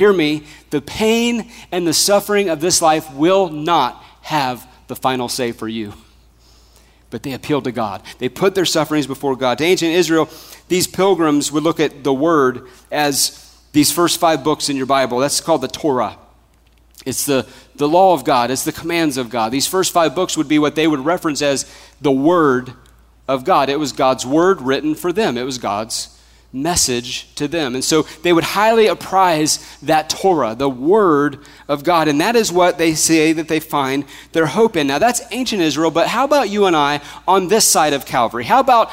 hear 0.00 0.12
me, 0.14 0.44
the 0.70 0.80
pain 0.80 1.50
and 1.70 1.86
the 1.86 1.92
suffering 1.92 2.48
of 2.48 2.58
this 2.58 2.80
life 2.80 3.12
will 3.12 3.50
not 3.50 4.02
have 4.22 4.66
the 4.86 4.96
final 4.96 5.28
say 5.28 5.52
for 5.52 5.68
you. 5.68 5.92
But 7.10 7.22
they 7.22 7.34
appealed 7.34 7.64
to 7.64 7.72
God. 7.72 8.02
They 8.16 8.30
put 8.30 8.54
their 8.54 8.64
sufferings 8.64 9.06
before 9.06 9.36
God. 9.36 9.58
To 9.58 9.64
ancient 9.64 9.92
Israel, 9.92 10.30
these 10.68 10.86
pilgrims 10.86 11.52
would 11.52 11.64
look 11.64 11.80
at 11.80 12.02
the 12.02 12.14
Word 12.14 12.66
as 12.90 13.54
these 13.72 13.92
first 13.92 14.18
five 14.18 14.42
books 14.42 14.70
in 14.70 14.76
your 14.78 14.86
Bible. 14.86 15.18
That's 15.18 15.42
called 15.42 15.60
the 15.60 15.68
Torah. 15.68 16.16
It's 17.04 17.26
the, 17.26 17.46
the 17.76 17.86
law 17.86 18.14
of 18.14 18.24
God, 18.24 18.50
it's 18.50 18.64
the 18.64 18.72
commands 18.72 19.18
of 19.18 19.28
God. 19.28 19.52
These 19.52 19.66
first 19.66 19.92
five 19.92 20.14
books 20.14 20.34
would 20.34 20.48
be 20.48 20.58
what 20.58 20.76
they 20.76 20.86
would 20.86 21.00
reference 21.00 21.42
as 21.42 21.70
the 22.00 22.10
Word 22.10 22.72
of 23.28 23.44
God. 23.44 23.68
It 23.68 23.78
was 23.78 23.92
God's 23.92 24.24
Word 24.24 24.62
written 24.62 24.94
for 24.94 25.12
them, 25.12 25.36
it 25.36 25.44
was 25.44 25.58
God's 25.58 26.16
message 26.52 27.32
to 27.36 27.46
them. 27.46 27.74
And 27.74 27.84
so 27.84 28.02
they 28.22 28.32
would 28.32 28.44
highly 28.44 28.86
apprize 28.86 29.58
that 29.82 30.10
Torah, 30.10 30.54
the 30.54 30.68
Word 30.68 31.38
of 31.68 31.84
God. 31.84 32.08
And 32.08 32.20
that 32.20 32.36
is 32.36 32.50
what 32.52 32.78
they 32.78 32.94
say 32.94 33.32
that 33.32 33.48
they 33.48 33.60
find 33.60 34.04
their 34.32 34.46
hope 34.46 34.76
in. 34.76 34.86
Now, 34.86 34.98
that's 34.98 35.22
ancient 35.30 35.62
Israel, 35.62 35.90
but 35.90 36.08
how 36.08 36.24
about 36.24 36.50
you 36.50 36.66
and 36.66 36.74
I 36.74 37.00
on 37.28 37.48
this 37.48 37.64
side 37.64 37.92
of 37.92 38.04
Calvary? 38.04 38.44
How 38.44 38.60
about 38.60 38.90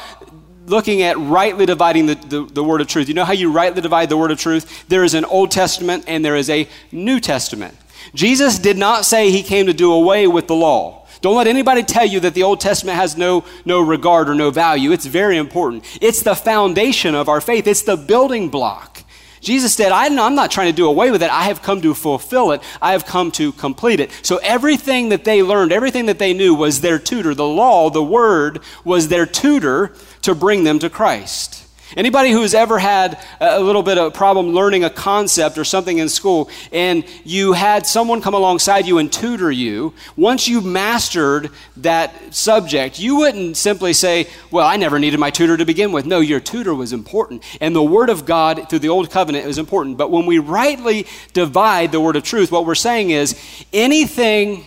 looking 0.66 1.02
at 1.02 1.18
rightly 1.18 1.66
dividing 1.66 2.06
the, 2.06 2.14
the, 2.14 2.44
the, 2.44 2.62
word 2.64 2.82
of 2.82 2.86
truth. 2.86 3.08
You 3.08 3.14
know 3.14 3.24
how 3.24 3.32
you 3.32 3.50
rightly 3.50 3.80
divide 3.80 4.10
the 4.10 4.18
word 4.18 4.30
of 4.30 4.38
truth? 4.38 4.86
There 4.88 5.02
is 5.02 5.14
an 5.14 5.24
Old 5.24 5.50
Testament 5.50 6.04
and 6.06 6.22
there 6.22 6.36
is 6.36 6.50
a 6.50 6.68
New 6.92 7.20
Testament. 7.20 7.74
Jesus 8.14 8.58
did 8.58 8.76
not 8.76 9.04
say 9.04 9.30
he 9.30 9.42
came 9.42 9.66
to 9.66 9.72
do 9.72 9.92
away 9.92 10.26
with 10.26 10.46
the 10.46 10.54
law. 10.54 10.97
Don't 11.20 11.36
let 11.36 11.46
anybody 11.46 11.82
tell 11.82 12.06
you 12.06 12.20
that 12.20 12.34
the 12.34 12.42
Old 12.42 12.60
Testament 12.60 12.96
has 12.96 13.16
no, 13.16 13.44
no 13.64 13.80
regard 13.80 14.28
or 14.28 14.34
no 14.34 14.50
value. 14.50 14.92
It's 14.92 15.06
very 15.06 15.36
important. 15.36 15.84
It's 16.00 16.22
the 16.22 16.34
foundation 16.34 17.14
of 17.14 17.28
our 17.28 17.40
faith, 17.40 17.66
it's 17.66 17.82
the 17.82 17.96
building 17.96 18.48
block. 18.48 19.04
Jesus 19.40 19.72
said, 19.74 19.92
I'm 19.92 20.34
not 20.34 20.50
trying 20.50 20.70
to 20.70 20.76
do 20.76 20.86
away 20.86 21.10
with 21.10 21.22
it. 21.22 21.30
I 21.30 21.44
have 21.44 21.62
come 21.62 21.80
to 21.82 21.94
fulfill 21.94 22.52
it. 22.52 22.62
I 22.82 22.92
have 22.92 23.06
come 23.06 23.30
to 23.32 23.52
complete 23.52 24.00
it. 24.00 24.10
So 24.22 24.38
everything 24.38 25.10
that 25.10 25.24
they 25.24 25.42
learned, 25.42 25.72
everything 25.72 26.06
that 26.06 26.18
they 26.18 26.34
knew 26.34 26.54
was 26.54 26.80
their 26.80 26.98
tutor. 26.98 27.34
The 27.34 27.46
law, 27.46 27.88
the 27.90 28.02
word, 28.02 28.60
was 28.84 29.08
their 29.08 29.26
tutor 29.26 29.94
to 30.22 30.34
bring 30.34 30.64
them 30.64 30.78
to 30.80 30.90
Christ. 30.90 31.57
Anybody 31.96 32.32
who's 32.32 32.52
ever 32.52 32.78
had 32.78 33.18
a 33.40 33.60
little 33.60 33.82
bit 33.82 33.96
of 33.96 34.08
a 34.08 34.10
problem 34.10 34.48
learning 34.48 34.84
a 34.84 34.90
concept 34.90 35.56
or 35.56 35.64
something 35.64 35.96
in 35.96 36.10
school, 36.10 36.50
and 36.70 37.02
you 37.24 37.54
had 37.54 37.86
someone 37.86 38.20
come 38.20 38.34
alongside 38.34 38.86
you 38.86 38.98
and 38.98 39.10
tutor 39.10 39.50
you, 39.50 39.94
once 40.14 40.46
you 40.48 40.60
mastered 40.60 41.50
that 41.78 42.34
subject, 42.34 42.98
you 42.98 43.16
wouldn't 43.16 43.56
simply 43.56 43.94
say, 43.94 44.28
Well, 44.50 44.66
I 44.66 44.76
never 44.76 44.98
needed 44.98 45.18
my 45.18 45.30
tutor 45.30 45.56
to 45.56 45.64
begin 45.64 45.90
with. 45.90 46.04
No, 46.04 46.20
your 46.20 46.40
tutor 46.40 46.74
was 46.74 46.92
important. 46.92 47.42
And 47.60 47.74
the 47.74 47.82
Word 47.82 48.10
of 48.10 48.26
God 48.26 48.68
through 48.68 48.80
the 48.80 48.90
Old 48.90 49.10
Covenant 49.10 49.46
is 49.46 49.56
important. 49.56 49.96
But 49.96 50.10
when 50.10 50.26
we 50.26 50.38
rightly 50.38 51.06
divide 51.32 51.90
the 51.90 52.00
Word 52.00 52.16
of 52.16 52.22
truth, 52.22 52.52
what 52.52 52.66
we're 52.66 52.74
saying 52.74 53.10
is 53.10 53.34
anything 53.72 54.64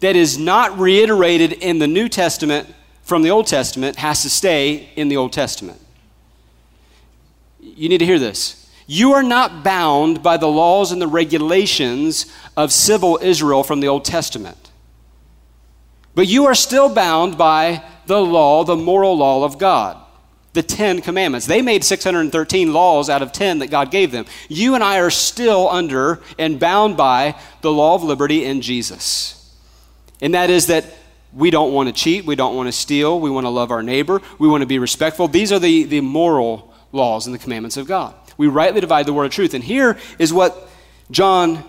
that 0.00 0.16
is 0.16 0.38
not 0.38 0.76
reiterated 0.76 1.52
in 1.52 1.78
the 1.78 1.86
New 1.86 2.08
Testament 2.08 2.68
from 3.04 3.22
the 3.22 3.30
Old 3.30 3.46
Testament 3.46 3.96
has 3.96 4.22
to 4.22 4.30
stay 4.30 4.90
in 4.96 5.08
the 5.08 5.16
Old 5.16 5.32
Testament 5.32 5.80
you 7.60 7.88
need 7.88 7.98
to 7.98 8.06
hear 8.06 8.18
this. 8.18 8.68
You 8.86 9.12
are 9.12 9.22
not 9.22 9.62
bound 9.62 10.22
by 10.22 10.38
the 10.38 10.48
laws 10.48 10.92
and 10.92 11.00
the 11.00 11.06
regulations 11.06 12.26
of 12.56 12.72
civil 12.72 13.18
Israel 13.20 13.62
from 13.62 13.80
the 13.80 13.88
Old 13.88 14.04
Testament. 14.04 14.70
But 16.14 16.26
you 16.26 16.46
are 16.46 16.54
still 16.54 16.92
bound 16.92 17.36
by 17.36 17.84
the 18.06 18.20
law, 18.20 18.64
the 18.64 18.76
moral 18.76 19.16
law 19.16 19.44
of 19.44 19.58
God, 19.58 19.98
the 20.54 20.62
Ten 20.62 21.02
Commandments. 21.02 21.46
They 21.46 21.60
made 21.60 21.84
613 21.84 22.72
laws 22.72 23.10
out 23.10 23.20
of 23.20 23.30
10 23.30 23.58
that 23.58 23.70
God 23.70 23.90
gave 23.90 24.10
them. 24.10 24.24
You 24.48 24.74
and 24.74 24.82
I 24.82 25.00
are 25.00 25.10
still 25.10 25.68
under 25.68 26.20
and 26.38 26.58
bound 26.58 26.96
by 26.96 27.38
the 27.60 27.70
law 27.70 27.94
of 27.94 28.02
liberty 28.02 28.44
in 28.44 28.62
Jesus. 28.62 29.54
And 30.20 30.34
that 30.34 30.50
is 30.50 30.66
that 30.68 30.86
we 31.32 31.50
don't 31.50 31.74
want 31.74 31.88
to 31.88 31.92
cheat, 31.92 32.24
we 32.24 32.34
don't 32.36 32.56
want 32.56 32.68
to 32.68 32.72
steal, 32.72 33.20
we 33.20 33.30
want 33.30 33.44
to 33.44 33.50
love 33.50 33.70
our 33.70 33.82
neighbor, 33.82 34.22
we 34.38 34.48
want 34.48 34.62
to 34.62 34.66
be 34.66 34.78
respectful. 34.78 35.28
These 35.28 35.52
are 35.52 35.58
the, 35.58 35.84
the 35.84 36.00
moral 36.00 36.74
laws 36.92 37.26
and 37.26 37.34
the 37.34 37.38
commandments 37.38 37.76
of 37.76 37.86
God. 37.86 38.14
We 38.36 38.46
rightly 38.46 38.80
divide 38.80 39.06
the 39.06 39.12
word 39.12 39.24
of 39.24 39.32
truth. 39.32 39.54
And 39.54 39.64
here 39.64 39.98
is 40.18 40.32
what 40.32 40.68
John 41.10 41.64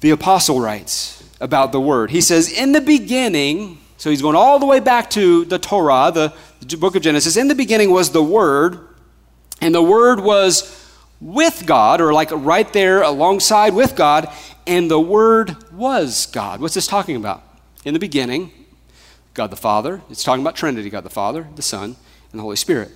the 0.00 0.10
apostle 0.10 0.60
writes 0.60 1.28
about 1.40 1.72
the 1.72 1.80
word. 1.80 2.10
He 2.10 2.20
says, 2.20 2.52
In 2.52 2.72
the 2.72 2.80
beginning, 2.80 3.78
so 3.96 4.10
he's 4.10 4.22
going 4.22 4.36
all 4.36 4.58
the 4.58 4.66
way 4.66 4.80
back 4.80 5.10
to 5.10 5.44
the 5.44 5.58
Torah, 5.58 6.12
the, 6.12 6.32
the 6.60 6.76
book 6.76 6.94
of 6.94 7.02
Genesis. 7.02 7.36
In 7.36 7.48
the 7.48 7.54
beginning 7.54 7.90
was 7.90 8.10
the 8.12 8.22
word, 8.22 8.78
and 9.60 9.74
the 9.74 9.82
word 9.82 10.20
was 10.20 10.78
with 11.20 11.64
God, 11.66 12.00
or 12.00 12.12
like 12.12 12.30
right 12.30 12.72
there 12.72 13.02
alongside 13.02 13.74
with 13.74 13.96
God, 13.96 14.32
and 14.66 14.90
the 14.90 15.00
Word 15.00 15.56
was 15.72 16.26
God. 16.26 16.60
What's 16.60 16.74
this 16.74 16.86
talking 16.86 17.16
about? 17.16 17.42
In 17.84 17.94
the 17.94 18.00
beginning, 18.00 18.52
God 19.34 19.50
the 19.50 19.56
Father. 19.56 20.02
It's 20.10 20.22
talking 20.22 20.42
about 20.42 20.56
Trinity 20.56 20.90
God 20.90 21.04
the 21.04 21.10
Father, 21.10 21.48
the 21.56 21.62
Son, 21.62 21.96
and 22.30 22.38
the 22.38 22.42
Holy 22.42 22.56
Spirit. 22.56 22.90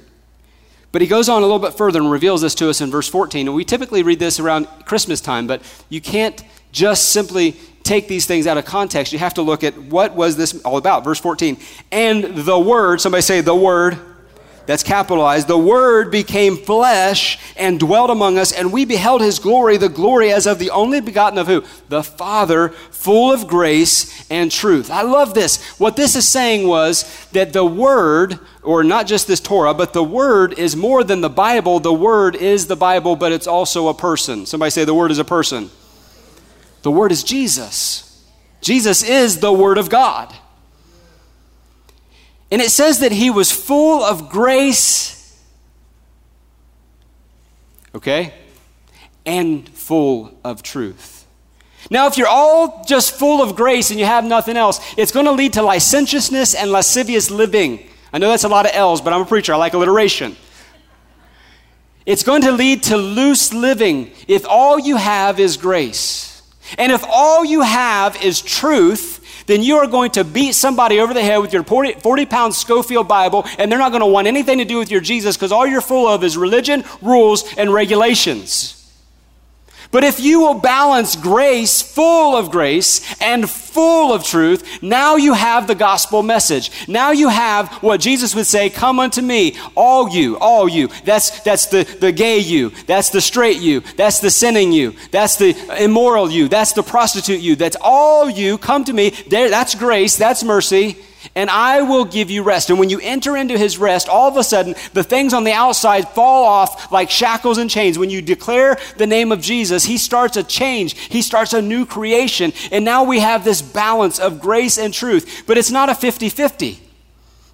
But 0.93 1.01
he 1.01 1.09
goes 1.09 1.29
on 1.29 1.43
a 1.43 1.47
little 1.47 1.59
bit 1.59 1.75
further 1.75 2.01
and 2.01 2.11
reveals 2.11 2.43
this 2.43 2.55
to 2.57 2.69
us 2.69 2.81
in 2.81 2.91
verse 2.91 3.09
14. 3.09 3.49
And 3.49 3.57
we 3.57 3.65
typically 3.65 4.03
read 4.03 4.19
this 4.19 4.39
around 4.39 4.67
Christmas 4.85 5.21
time, 5.21 5.47
but 5.47 5.63
you 5.89 6.01
can't 6.01 6.45
just 6.71 7.09
simply 7.09 7.57
take 7.83 8.09
these 8.09 8.27
things 8.27 8.47
out 8.47 8.59
of 8.59 8.65
context. 8.65 9.13
You 9.13 9.19
have 9.19 9.35
to 9.35 9.43
look 9.43 9.65
at 9.65 9.77
what 9.77 10.15
was 10.15 10.37
this 10.37 10.61
all 10.63 10.77
about. 10.77 11.03
Verse 11.03 11.19
14. 11.19 11.57
And 11.91 12.37
the 12.37 12.59
word, 12.59 13.01
somebody 13.01 13.23
say 13.23 13.41
the 13.41 13.55
word 13.55 13.99
that's 14.67 14.83
capitalized, 14.83 15.49
the 15.49 15.59
Word 15.59 16.11
became 16.11 16.57
flesh 16.57 17.39
and 17.57 17.81
dwelt 17.81 18.11
among 18.11 18.39
us, 18.39 18.53
and 18.53 18.73
we 18.73 18.85
beheld 18.85 19.21
His 19.21 19.39
glory, 19.39 19.77
the 19.77 19.89
glory 19.89 20.33
as 20.33 20.47
of 20.47 20.59
the 20.59 20.71
only 20.71 21.01
begotten 21.01 21.39
of 21.39 21.47
who? 21.49 21.65
The 21.89 22.03
Father, 22.03 22.69
full 22.69 23.33
of 23.33 23.49
grace 23.49 24.29
and 24.31 24.51
truth. 24.51 24.91
I 24.91 25.03
love 25.03 25.35
this. 25.35 25.63
What 25.79 25.97
this 25.97 26.15
is 26.15 26.29
saying 26.29 26.67
was 26.67 27.27
that 27.33 27.53
the 27.53 27.65
Word, 27.65 28.39
or 28.63 28.85
not 28.85 29.07
just 29.07 29.27
this 29.27 29.41
Torah, 29.41 29.75
but 29.75 29.93
the 29.93 30.05
Word 30.05 30.59
is 30.59 30.77
more 30.77 31.03
than 31.03 31.21
the 31.21 31.31
Bible. 31.31 31.81
The 31.81 31.93
Word 31.93 32.37
is 32.37 32.67
the 32.67 32.77
Bible, 32.77 33.17
but 33.17 33.33
it's 33.33 33.47
also 33.47 33.89
a 33.89 33.95
person. 33.95 34.47
Somebody 34.47 34.71
say 34.71 34.85
the 34.85 34.95
Word 34.95 35.11
is 35.11 35.19
a 35.19 35.25
person. 35.25 35.71
The 36.83 36.91
Word 36.91 37.13
is 37.13 37.25
Jesus. 37.25 38.09
Jesus 38.61 39.03
is 39.03 39.41
the 39.41 39.53
Word 39.53 39.79
of 39.79 39.91
God. 39.91 40.33
And 42.51 42.61
it 42.61 42.71
says 42.71 43.01
that 43.01 43.13
he 43.13 43.31
was 43.31 43.51
full 43.51 44.03
of 44.03 44.29
grace, 44.29 45.41
okay, 47.95 48.35
and 49.25 49.69
full 49.71 50.39
of 50.45 50.63
truth. 50.63 51.27
Now, 51.91 52.07
if 52.07 52.17
you're 52.17 52.29
all 52.29 52.85
just 52.87 53.19
full 53.19 53.43
of 53.43 53.57
grace 53.57 53.91
and 53.91 53.99
you 53.99 54.07
have 54.07 54.25
nothing 54.25 54.57
else, 54.57 54.81
it's 54.97 55.13
going 55.13 55.27
to 55.27 55.33
lead 55.33 55.55
to 55.55 55.63
licentiousness 55.63 56.55
and 56.55 56.71
lascivious 56.71 57.31
living. 57.31 57.89
I 58.13 58.19
know 58.19 58.29
that's 58.29 58.45
a 58.45 58.49
lot 58.49 58.67
of 58.67 58.73
L's, 58.75 59.01
but 59.01 59.13
I'm 59.13 59.23
a 59.23 59.27
preacher. 59.27 59.55
I 59.55 59.57
like 59.57 59.73
alliteration. 59.73 60.37
It's 62.05 62.23
going 62.23 62.43
to 62.43 62.53
lead 62.53 62.83
to 62.85 62.97
loose 62.97 63.53
living 63.53 64.11
if 64.27 64.45
all 64.47 64.79
you 64.79 64.97
have 64.97 65.39
is 65.39 65.57
grace. 65.57 66.43
And 66.79 66.91
if 66.91 67.05
all 67.07 67.45
you 67.45 67.63
have 67.63 68.23
is 68.23 68.41
truth, 68.41 69.45
then 69.47 69.63
you 69.63 69.77
are 69.79 69.87
going 69.87 70.11
to 70.13 70.25
beat 70.25 70.55
somebody 70.55 71.01
over 71.01 71.15
the 71.15 71.23
head 71.23 71.39
with 71.39 71.53
your 71.53 71.63
40, 71.63 71.95
40 72.01 72.27
pound 72.27 72.55
Scofield 72.55 73.09
Bible, 73.09 73.47
and 73.59 73.71
they're 73.71 73.79
not 73.79 73.91
going 73.91 74.01
to 74.01 74.07
want 74.07 74.27
anything 74.27 74.59
to 74.59 74.65
do 74.65 74.79
with 74.79 74.91
your 74.91 75.01
Jesus 75.01 75.37
because 75.37 75.53
all 75.53 75.67
you're 75.67 75.81
full 75.81 76.09
of 76.09 76.25
is 76.25 76.37
religion, 76.37 76.85
rules, 77.01 77.45
and 77.57 77.73
regulations. 77.73 78.82
But 79.93 80.05
if 80.05 80.19
you 80.19 80.41
will 80.41 80.55
balance 80.55 81.15
grace, 81.17 81.83
full 81.83 82.35
of 82.35 82.51
grace, 82.51 83.01
and 83.21 83.49
full 83.49 84.13
of 84.13 84.25
truth, 84.25 84.83
now 84.83 85.17
you 85.17 85.35
have 85.35 85.67
the 85.67 85.75
gospel 85.75 86.23
message. 86.23 86.89
Now 86.89 87.11
you 87.11 87.29
have 87.29 87.69
what 87.83 88.01
Jesus 88.01 88.35
would 88.35 88.47
say, 88.47 88.71
Come 88.71 88.99
unto 88.99 89.21
me, 89.21 89.55
all 89.77 90.09
you, 90.09 90.39
all 90.39 90.67
you. 90.67 90.89
That's, 91.05 91.41
that's 91.41 91.67
the, 91.67 91.85
the 91.85 92.11
gay 92.11 92.39
you. 92.39 92.71
That's 92.87 93.11
the 93.11 93.21
straight 93.21 93.59
you. 93.59 93.81
That's 93.97 94.19
the 94.19 94.31
sinning 94.31 94.73
you. 94.73 94.95
That's 95.11 95.37
the 95.37 95.55
immoral 95.79 96.31
you. 96.31 96.49
That's 96.49 96.73
the 96.73 96.83
prostitute 96.83 97.43
you. 97.43 97.55
That's 97.55 97.77
all 97.79 98.31
you. 98.31 98.57
Come 98.57 98.85
to 98.85 98.95
me. 98.95 99.11
There, 99.11 99.51
that's 99.51 99.75
grace. 99.75 100.17
That's 100.17 100.43
mercy 100.43 100.97
and 101.35 101.49
I 101.51 101.83
will 101.83 102.05
give 102.05 102.31
you 102.31 102.43
rest. 102.43 102.71
And 102.71 102.79
when 102.79 102.91
you 102.91 103.01
enter 103.03 103.37
into 103.37 103.57
his 103.57 103.79
rest, 103.79 104.09
all 104.09 104.29
of 104.29 104.37
a 104.37 104.45
sudden, 104.45 104.75
the 104.93 105.05
things 105.05 105.33
on 105.33 105.45
the 105.45 105.53
outside 105.53 106.09
fall 106.09 106.45
off 106.45 106.91
like 106.93 107.11
shackles 107.11 107.59
and 107.59 107.71
chains. 107.71 107.99
When 107.99 108.11
you 108.11 108.23
declare 108.23 108.79
the 108.97 109.07
name 109.07 109.33
of 109.33 109.41
Jesus, 109.41 109.85
he 109.85 109.99
starts 109.99 110.37
a 110.37 110.43
change, 110.43 110.99
he 110.99 111.23
starts 111.23 111.53
a 111.53 111.63
new 111.63 111.87
creation. 111.87 112.53
And 112.71 112.85
now 112.85 113.05
we 113.05 113.21
have 113.21 113.45
this 113.45 113.63
balance 113.63 114.19
of 114.19 114.41
grace 114.41 114.79
and 114.79 114.93
truth. 114.93 115.45
But 115.47 115.59
it's 115.59 115.71
not 115.71 115.89
a 115.89 115.95
50 115.95 116.29
50, 116.29 116.79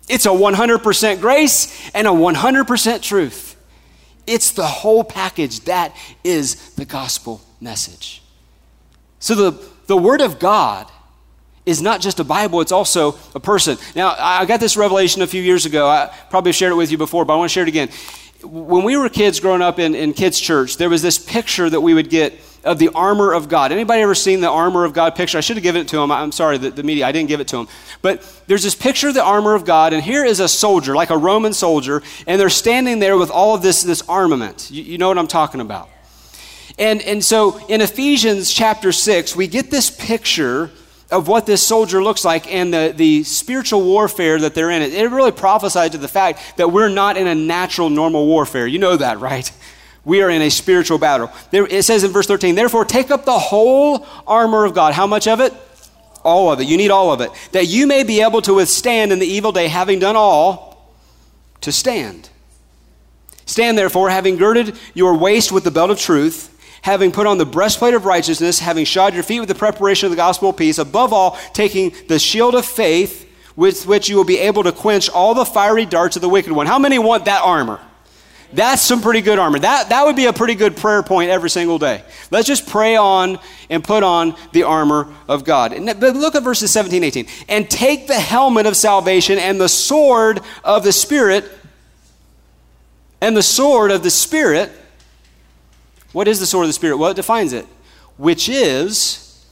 it's 0.09 0.27
a 0.27 0.31
100% 0.31 1.21
grace 1.21 1.91
and 1.95 2.07
a 2.07 2.11
100% 2.11 3.03
truth. 3.03 3.57
It's 4.27 4.53
the 4.53 4.67
whole 4.67 5.05
package. 5.05 5.61
That 5.61 5.97
is 6.23 6.75
the 6.75 6.85
gospel 6.85 7.41
message. 7.61 8.23
So 9.21 9.35
the, 9.35 9.69
the 9.87 9.97
Word 9.97 10.21
of 10.21 10.39
God 10.39 10.91
is 11.69 11.83
not 11.83 12.01
just 12.01 12.19
a 12.19 12.25
Bible, 12.25 12.61
it's 12.61 12.73
also 12.73 13.17
a 13.35 13.41
person. 13.41 13.77
Now, 13.95 14.17
I 14.19 14.47
got 14.47 14.59
this 14.59 14.77
revelation 14.77 15.23
a 15.23 15.27
few 15.27 15.43
years 15.43 15.67
ago. 15.67 15.87
I 15.87 16.11
probably 16.31 16.53
shared 16.53 16.73
it 16.73 16.77
with 16.77 16.91
you 16.91 16.99
before, 16.99 17.25
but 17.25 17.35
I 17.35 17.37
want 17.37 17.51
to 17.51 17.53
share 17.53 17.63
it 17.63 17.69
again. 17.69 17.91
When 18.43 18.85
we 18.85 18.97
were 18.97 19.09
kids 19.09 19.39
growing 19.39 19.63
up 19.63 19.79
in, 19.79 19.95
in 19.95 20.15
kids' 20.15 20.41
church, 20.41 20.77
there 20.79 20.89
was 20.89 21.03
this 21.03 21.19
picture 21.19 21.69
that 21.69 21.81
we 21.81 21.93
would 21.93 22.09
get 22.09 22.39
of 22.65 22.79
the 22.79 22.89
armor 22.95 23.33
of 23.33 23.49
God. 23.49 23.73
Anybody 23.73 24.03
ever 24.03 24.15
seen 24.15 24.41
the 24.41 24.49
armor 24.49 24.85
of 24.85 24.93
God 24.93 25.15
picture? 25.15 25.39
I 25.39 25.41
should 25.41 25.57
have 25.57 25.63
given 25.63 25.83
it 25.83 25.89
to 25.89 26.01
him. 26.01 26.11
I'm 26.11 26.33
sorry, 26.33 26.59
the, 26.59 26.71
the 26.71 26.83
media, 26.83 27.07
I 27.07 27.13
didn't 27.13 27.29
give 27.29 27.41
it 27.41 27.49
to 27.49 27.59
him. 27.59 27.69
But 28.03 28.23
there's 28.47 28.63
this 28.63 28.75
picture 28.75 29.09
of 29.09 29.15
the 29.15 29.23
armor 29.23 29.55
of 29.55 29.65
God, 29.65 29.93
and 29.93 30.03
here 30.03 30.25
is 30.25 30.41
a 30.41 30.49
soldier, 30.49 30.95
like 30.95 31.11
a 31.11 31.17
Roman 31.17 31.53
soldier, 31.53 32.03
and 32.27 32.41
they're 32.41 32.51
standing 32.51 32.99
there 32.99 33.17
with 33.17 33.31
all 33.31 33.55
of 33.55 33.63
this, 33.63 33.83
this 33.83 34.03
armament. 34.09 34.71
You, 34.71 34.83
you 34.83 34.99
know 34.99 35.09
what 35.09 35.19
I'm 35.19 35.29
talking 35.29 35.61
about. 35.61 35.89
And, 36.79 37.03
and 37.03 37.25
so 37.25 37.59
in 37.67 37.81
Ephesians 37.81 38.53
chapter 38.53 38.93
6, 38.93 39.35
we 39.35 39.47
get 39.47 39.71
this 39.71 39.91
picture 39.91 40.71
of 41.11 41.27
what 41.27 41.47
this 41.47 41.67
soldier 41.67 42.03
looks 42.03 42.25
like 42.25 42.53
and 42.53 42.73
the, 42.73 42.93
the 42.95 43.25
spiritual 43.25 43.83
warfare 43.83 44.39
that 44.39 44.55
they're 44.55 44.71
in. 44.71 44.83
It, 44.83 44.93
it 44.93 45.11
really 45.11 45.33
prophesied 45.33 45.93
to 45.93 45.99
the 45.99 46.09
fact 46.09 46.59
that 46.59 46.71
we're 46.71 46.89
not 46.89 47.17
in 47.17 47.27
a 47.27 47.35
natural, 47.35 47.89
normal 47.89 48.27
warfare. 48.27 48.67
You 48.67 48.79
know 48.79 48.97
that, 48.97 49.19
right? 49.21 49.51
We 50.05 50.23
are 50.23 50.31
in 50.31 50.43
a 50.43 50.51
spiritual 50.51 50.99
battle. 50.99 51.31
There, 51.51 51.67
it 51.67 51.85
says 51.85 52.05
in 52.05 52.11
verse 52.11 52.27
13, 52.27 52.55
therefore 52.55 52.85
take 52.85 53.11
up 53.11 53.25
the 53.25 53.39
whole 53.39 54.07
armor 54.27 54.65
of 54.65 54.75
God. 54.75 54.95
How 54.95 55.07
much 55.07 55.27
of 55.27 55.41
it? 55.41 55.53
All 56.25 56.53
of 56.53 56.61
it. 56.61 56.67
You 56.67 56.77
need 56.77 56.91
all 56.91 57.13
of 57.13 57.21
it. 57.21 57.31
That 57.53 57.67
you 57.67 57.87
may 57.87 58.03
be 58.03 58.23
able 58.23 58.43
to 58.43 58.55
withstand 58.55 59.13
in 59.13 59.19
the 59.19 59.27
evil 59.27 59.53
day, 59.53 59.69
having 59.69 59.99
done 59.99 60.17
all, 60.17 60.93
to 61.63 61.73
stand. 61.73 62.29
Stand 63.47 63.79
therefore, 63.79 64.11
having 64.11 64.37
girded 64.37 64.79
your 64.95 65.17
waist 65.17 65.53
with 65.53 65.65
the 65.65 65.71
belt 65.71 65.91
of 65.91 65.99
truth 65.99 66.55
having 66.83 67.13
put 67.13 67.27
on 67.27 67.39
the 67.39 67.47
breastplate 67.47 67.95
of 67.95 68.05
righteousness, 68.05 68.59
having 68.59 68.85
shod 68.85 69.15
your 69.15 69.23
feet 69.23 69.41
with 69.41 69.49
the 69.49 69.55
preparation 69.55 70.07
of 70.07 70.11
the 70.11 70.17
gospel 70.17 70.51
of 70.51 70.57
peace, 70.57 70.79
above 70.79 71.13
all, 71.13 71.39
taking 71.53 71.93
the 72.09 72.19
shield 72.19 72.55
of 72.55 72.65
faith, 72.65 73.27
with 73.57 73.87
which 73.87 74.09
you 74.09 74.17
will 74.17 74.25
be 74.25 74.39
able 74.39 74.63
to 74.63 74.73
quench 74.73 75.11
all 75.11 75.35
the 75.35 75.45
fiery 75.45 75.85
darts 75.85 76.17
of 76.17 76.23
the 76.23 76.29
wicked 76.29 76.53
one. 76.53 76.67
How 76.67 76.79
many 76.79 76.99
want 76.99 77.25
that 77.25 77.43
armor? 77.43 77.81
That's 78.53 78.81
some 78.81 79.03
pretty 79.03 79.21
good 79.21 79.39
armor. 79.39 79.59
That, 79.59 79.91
that 79.91 80.07
would 80.07 80.17
be 80.17 80.25
a 80.25 80.33
pretty 80.33 80.55
good 80.55 80.77
prayer 80.77 81.03
point 81.03 81.31
every 81.31 81.51
single 81.51 81.79
day. 81.79 82.03
Let's 82.31 82.47
just 82.47 82.67
pray 82.67 82.97
on 82.97 83.39
and 83.69 83.85
put 83.85 84.03
on 84.03 84.37
the 84.53 84.63
armor 84.63 85.13
of 85.29 85.45
God. 85.45 85.75
And, 85.75 85.87
but 86.01 86.17
look 86.17 86.35
at 86.35 86.43
verses 86.43 86.71
17, 86.71 87.05
18. 87.05 87.27
And 87.49 87.69
take 87.69 88.07
the 88.07 88.19
helmet 88.19 88.65
of 88.65 88.75
salvation 88.75 89.39
and 89.39 89.61
the 89.61 89.69
sword 89.69 90.41
of 90.65 90.83
the 90.83 90.93
Spirit, 90.93 91.45
and 93.21 93.37
the 93.37 93.43
sword 93.43 93.91
of 93.91 94.03
the 94.03 94.11
Spirit, 94.11 94.73
what 96.13 96.29
is 96.29 96.41
the 96.41 96.47
sword 96.47 96.65
of 96.65 96.69
the 96.69 96.75
Spirit? 96.75 96.97
Well, 96.97 97.11
it 97.11 97.17
defines 97.17 97.53
it, 97.53 97.67
which 98.17 98.49
is 98.49 99.45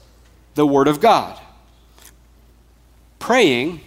the 0.54 0.66
Word 0.66 0.88
of 0.88 1.00
God. 1.00 1.38
Praying, 3.18 3.80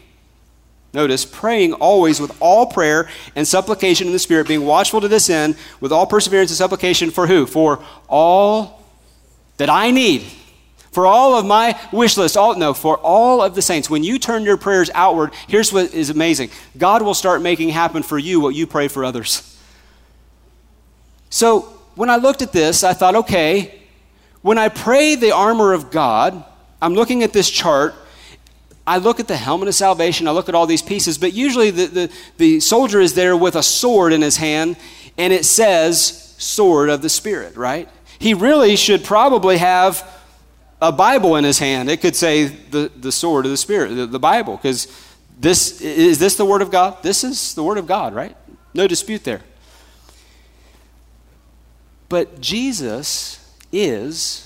notice, 0.93 1.25
praying 1.25 1.73
always 1.73 2.19
with 2.19 2.35
all 2.39 2.67
prayer 2.67 3.09
and 3.35 3.47
supplication 3.47 4.07
in 4.07 4.13
the 4.13 4.19
Spirit, 4.19 4.47
being 4.47 4.65
watchful 4.65 5.01
to 5.01 5.07
this 5.07 5.29
end, 5.29 5.55
with 5.79 5.91
all 5.91 6.05
perseverance 6.05 6.51
and 6.51 6.57
supplication 6.57 7.09
for 7.11 7.27
who? 7.27 7.45
For 7.45 7.83
all 8.07 8.83
that 9.57 9.69
I 9.69 9.91
need. 9.91 10.25
For 10.91 11.05
all 11.05 11.35
of 11.37 11.45
my 11.45 11.79
wish 11.91 12.17
list, 12.17 12.35
all 12.35 12.55
no, 12.55 12.73
for 12.73 12.97
all 12.97 13.41
of 13.43 13.53
the 13.53 13.61
saints. 13.61 13.89
When 13.89 14.03
you 14.03 14.17
turn 14.17 14.43
your 14.43 14.57
prayers 14.57 14.89
outward, 14.95 15.33
here's 15.47 15.71
what 15.71 15.93
is 15.93 16.09
amazing. 16.09 16.49
God 16.77 17.03
will 17.03 17.13
start 17.13 17.41
making 17.43 17.69
happen 17.69 18.01
for 18.01 18.17
you 18.17 18.39
what 18.39 18.55
you 18.55 18.65
pray 18.65 18.87
for 18.87 19.05
others. 19.05 19.57
So 21.29 21.78
when 21.99 22.09
I 22.09 22.15
looked 22.15 22.41
at 22.41 22.53
this, 22.53 22.85
I 22.85 22.93
thought, 22.93 23.13
okay, 23.13 23.77
when 24.41 24.57
I 24.57 24.69
pray 24.69 25.15
the 25.15 25.33
armor 25.33 25.73
of 25.73 25.91
God, 25.91 26.45
I'm 26.81 26.93
looking 26.93 27.23
at 27.23 27.33
this 27.33 27.49
chart. 27.49 27.93
I 28.87 28.99
look 28.99 29.19
at 29.19 29.27
the 29.27 29.35
helmet 29.35 29.67
of 29.67 29.75
salvation, 29.75 30.25
I 30.25 30.31
look 30.31 30.47
at 30.47 30.55
all 30.55 30.65
these 30.65 30.81
pieces, 30.81 31.17
but 31.17 31.33
usually 31.33 31.71
the, 31.71 31.85
the, 31.87 32.11
the 32.37 32.59
soldier 32.61 33.01
is 33.01 33.15
there 33.15 33.35
with 33.35 33.57
a 33.57 33.61
sword 33.61 34.13
in 34.13 34.21
his 34.21 34.37
hand, 34.37 34.77
and 35.17 35.33
it 35.33 35.43
says, 35.43 36.33
sword 36.37 36.89
of 36.89 37.01
the 37.01 37.09
Spirit, 37.09 37.57
right? 37.57 37.89
He 38.17 38.33
really 38.33 38.77
should 38.77 39.03
probably 39.03 39.57
have 39.57 40.09
a 40.81 40.93
Bible 40.93 41.35
in 41.35 41.43
his 41.43 41.59
hand. 41.59 41.89
It 41.89 41.99
could 41.99 42.15
say 42.15 42.45
the, 42.45 42.89
the 42.95 43.11
sword 43.11 43.43
of 43.43 43.51
the 43.51 43.57
Spirit, 43.57 43.89
the, 43.95 44.05
the 44.05 44.19
Bible, 44.19 44.55
because 44.55 44.87
this 45.37 45.81
is 45.81 46.17
this 46.17 46.37
the 46.37 46.45
Word 46.45 46.61
of 46.61 46.71
God? 46.71 47.03
This 47.03 47.25
is 47.25 47.55
the 47.55 47.63
Word 47.63 47.77
of 47.77 47.87
God, 47.87 48.15
right? 48.15 48.37
No 48.73 48.87
dispute 48.87 49.25
there. 49.25 49.41
But 52.09 52.41
Jesus 52.41 53.35
is 53.71 54.45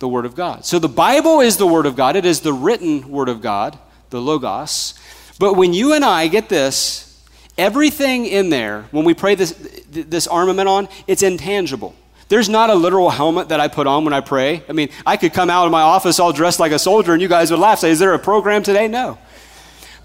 the 0.00 0.08
Word 0.08 0.26
of 0.26 0.34
God. 0.34 0.64
So 0.64 0.78
the 0.78 0.88
Bible 0.88 1.40
is 1.40 1.56
the 1.56 1.66
Word 1.66 1.86
of 1.86 1.96
God, 1.96 2.16
it 2.16 2.26
is 2.26 2.40
the 2.40 2.52
written 2.52 3.08
Word 3.08 3.28
of 3.28 3.40
God, 3.40 3.78
the 4.10 4.20
Logos. 4.20 4.94
But 5.38 5.54
when 5.54 5.72
you 5.72 5.92
and 5.92 6.04
I 6.04 6.26
get 6.26 6.48
this, 6.48 7.24
everything 7.56 8.26
in 8.26 8.50
there, 8.50 8.82
when 8.90 9.04
we 9.04 9.14
pray 9.14 9.34
this, 9.34 9.52
this 9.90 10.26
armament 10.26 10.68
on, 10.68 10.88
it's 11.06 11.22
intangible. 11.22 11.94
There's 12.28 12.48
not 12.48 12.68
a 12.68 12.74
literal 12.74 13.08
helmet 13.08 13.48
that 13.48 13.60
I 13.60 13.68
put 13.68 13.86
on 13.86 14.04
when 14.04 14.12
I 14.12 14.20
pray. 14.20 14.62
I 14.68 14.72
mean, 14.72 14.90
I 15.06 15.16
could 15.16 15.32
come 15.32 15.48
out 15.48 15.64
of 15.64 15.72
my 15.72 15.80
office 15.80 16.20
all 16.20 16.32
dressed 16.32 16.60
like 16.60 16.72
a 16.72 16.78
soldier 16.78 17.14
and 17.14 17.22
you 17.22 17.28
guys 17.28 17.50
would 17.50 17.60
laugh. 17.60 17.78
Say, 17.78 17.90
is 17.90 17.98
there 17.98 18.12
a 18.12 18.18
program 18.18 18.62
today? 18.62 18.86
No. 18.86 19.18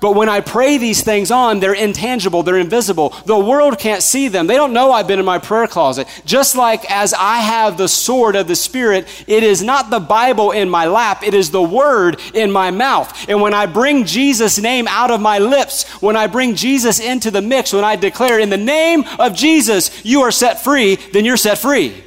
But 0.03 0.15
when 0.15 0.27
I 0.27 0.41
pray 0.41 0.77
these 0.77 1.01
things 1.01 1.31
on, 1.31 1.61
they're 1.61 1.73
intangible, 1.73 2.43
they're 2.43 2.57
invisible. 2.57 3.11
The 3.25 3.39
world 3.39 3.79
can't 3.79 4.03
see 4.03 4.27
them. 4.27 4.47
They 4.47 4.55
don't 4.55 4.73
know 4.73 4.91
I've 4.91 5.07
been 5.07 5.17
in 5.17 5.23
my 5.23 5.39
prayer 5.39 5.65
closet. 5.65 6.09
Just 6.25 6.57
like 6.57 6.91
as 6.91 7.13
I 7.13 7.37
have 7.37 7.77
the 7.77 7.87
sword 7.87 8.35
of 8.35 8.49
the 8.49 8.55
Spirit, 8.57 9.07
it 9.27 9.43
is 9.43 9.63
not 9.63 9.89
the 9.89 10.01
Bible 10.01 10.51
in 10.51 10.69
my 10.69 10.87
lap, 10.87 11.23
it 11.23 11.33
is 11.33 11.51
the 11.51 11.63
word 11.63 12.19
in 12.33 12.51
my 12.51 12.69
mouth. 12.69 13.29
And 13.29 13.41
when 13.41 13.53
I 13.53 13.65
bring 13.65 14.03
Jesus' 14.03 14.59
name 14.59 14.89
out 14.89 15.09
of 15.09 15.21
my 15.21 15.39
lips, 15.39 15.89
when 16.01 16.17
I 16.17 16.27
bring 16.27 16.55
Jesus 16.55 16.99
into 16.99 17.31
the 17.31 17.41
mix, 17.41 17.71
when 17.71 17.85
I 17.85 17.95
declare, 17.95 18.39
in 18.39 18.49
the 18.49 18.57
name 18.57 19.05
of 19.19 19.33
Jesus, 19.33 20.03
you 20.03 20.23
are 20.23 20.31
set 20.31 20.61
free, 20.61 20.95
then 21.13 21.23
you're 21.23 21.37
set 21.37 21.59
free. 21.59 22.03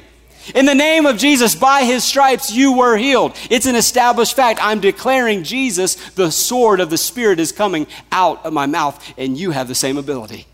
In 0.55 0.65
the 0.65 0.75
name 0.75 1.05
of 1.05 1.17
Jesus, 1.17 1.55
by 1.55 1.83
his 1.83 2.03
stripes, 2.03 2.51
you 2.51 2.73
were 2.73 2.97
healed. 2.97 3.35
It's 3.49 3.65
an 3.65 3.75
established 3.75 4.35
fact. 4.35 4.59
I'm 4.61 4.79
declaring 4.79 5.43
Jesus, 5.43 5.95
the 6.11 6.31
sword 6.31 6.79
of 6.79 6.89
the 6.89 6.97
Spirit, 6.97 7.39
is 7.39 7.51
coming 7.51 7.87
out 8.11 8.45
of 8.45 8.53
my 8.53 8.65
mouth, 8.65 9.13
and 9.17 9.37
you 9.37 9.51
have 9.51 9.67
the 9.67 9.75
same 9.75 9.97
ability. 9.97 10.47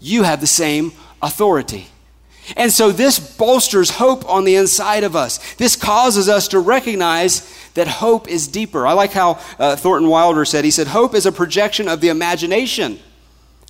You 0.00 0.22
have 0.22 0.40
the 0.40 0.46
same 0.46 0.92
authority. 1.20 1.88
And 2.56 2.70
so 2.70 2.92
this 2.92 3.18
bolsters 3.18 3.90
hope 3.90 4.28
on 4.28 4.44
the 4.44 4.54
inside 4.54 5.02
of 5.02 5.16
us. 5.16 5.54
This 5.54 5.74
causes 5.74 6.28
us 6.28 6.48
to 6.48 6.60
recognize 6.60 7.52
that 7.74 7.88
hope 7.88 8.28
is 8.28 8.46
deeper. 8.46 8.86
I 8.86 8.92
like 8.92 9.12
how 9.12 9.40
uh, 9.58 9.74
Thornton 9.74 10.08
Wilder 10.08 10.44
said, 10.44 10.64
he 10.64 10.70
said, 10.70 10.86
Hope 10.86 11.14
is 11.14 11.26
a 11.26 11.32
projection 11.32 11.88
of 11.88 12.00
the 12.00 12.08
imagination. 12.08 13.00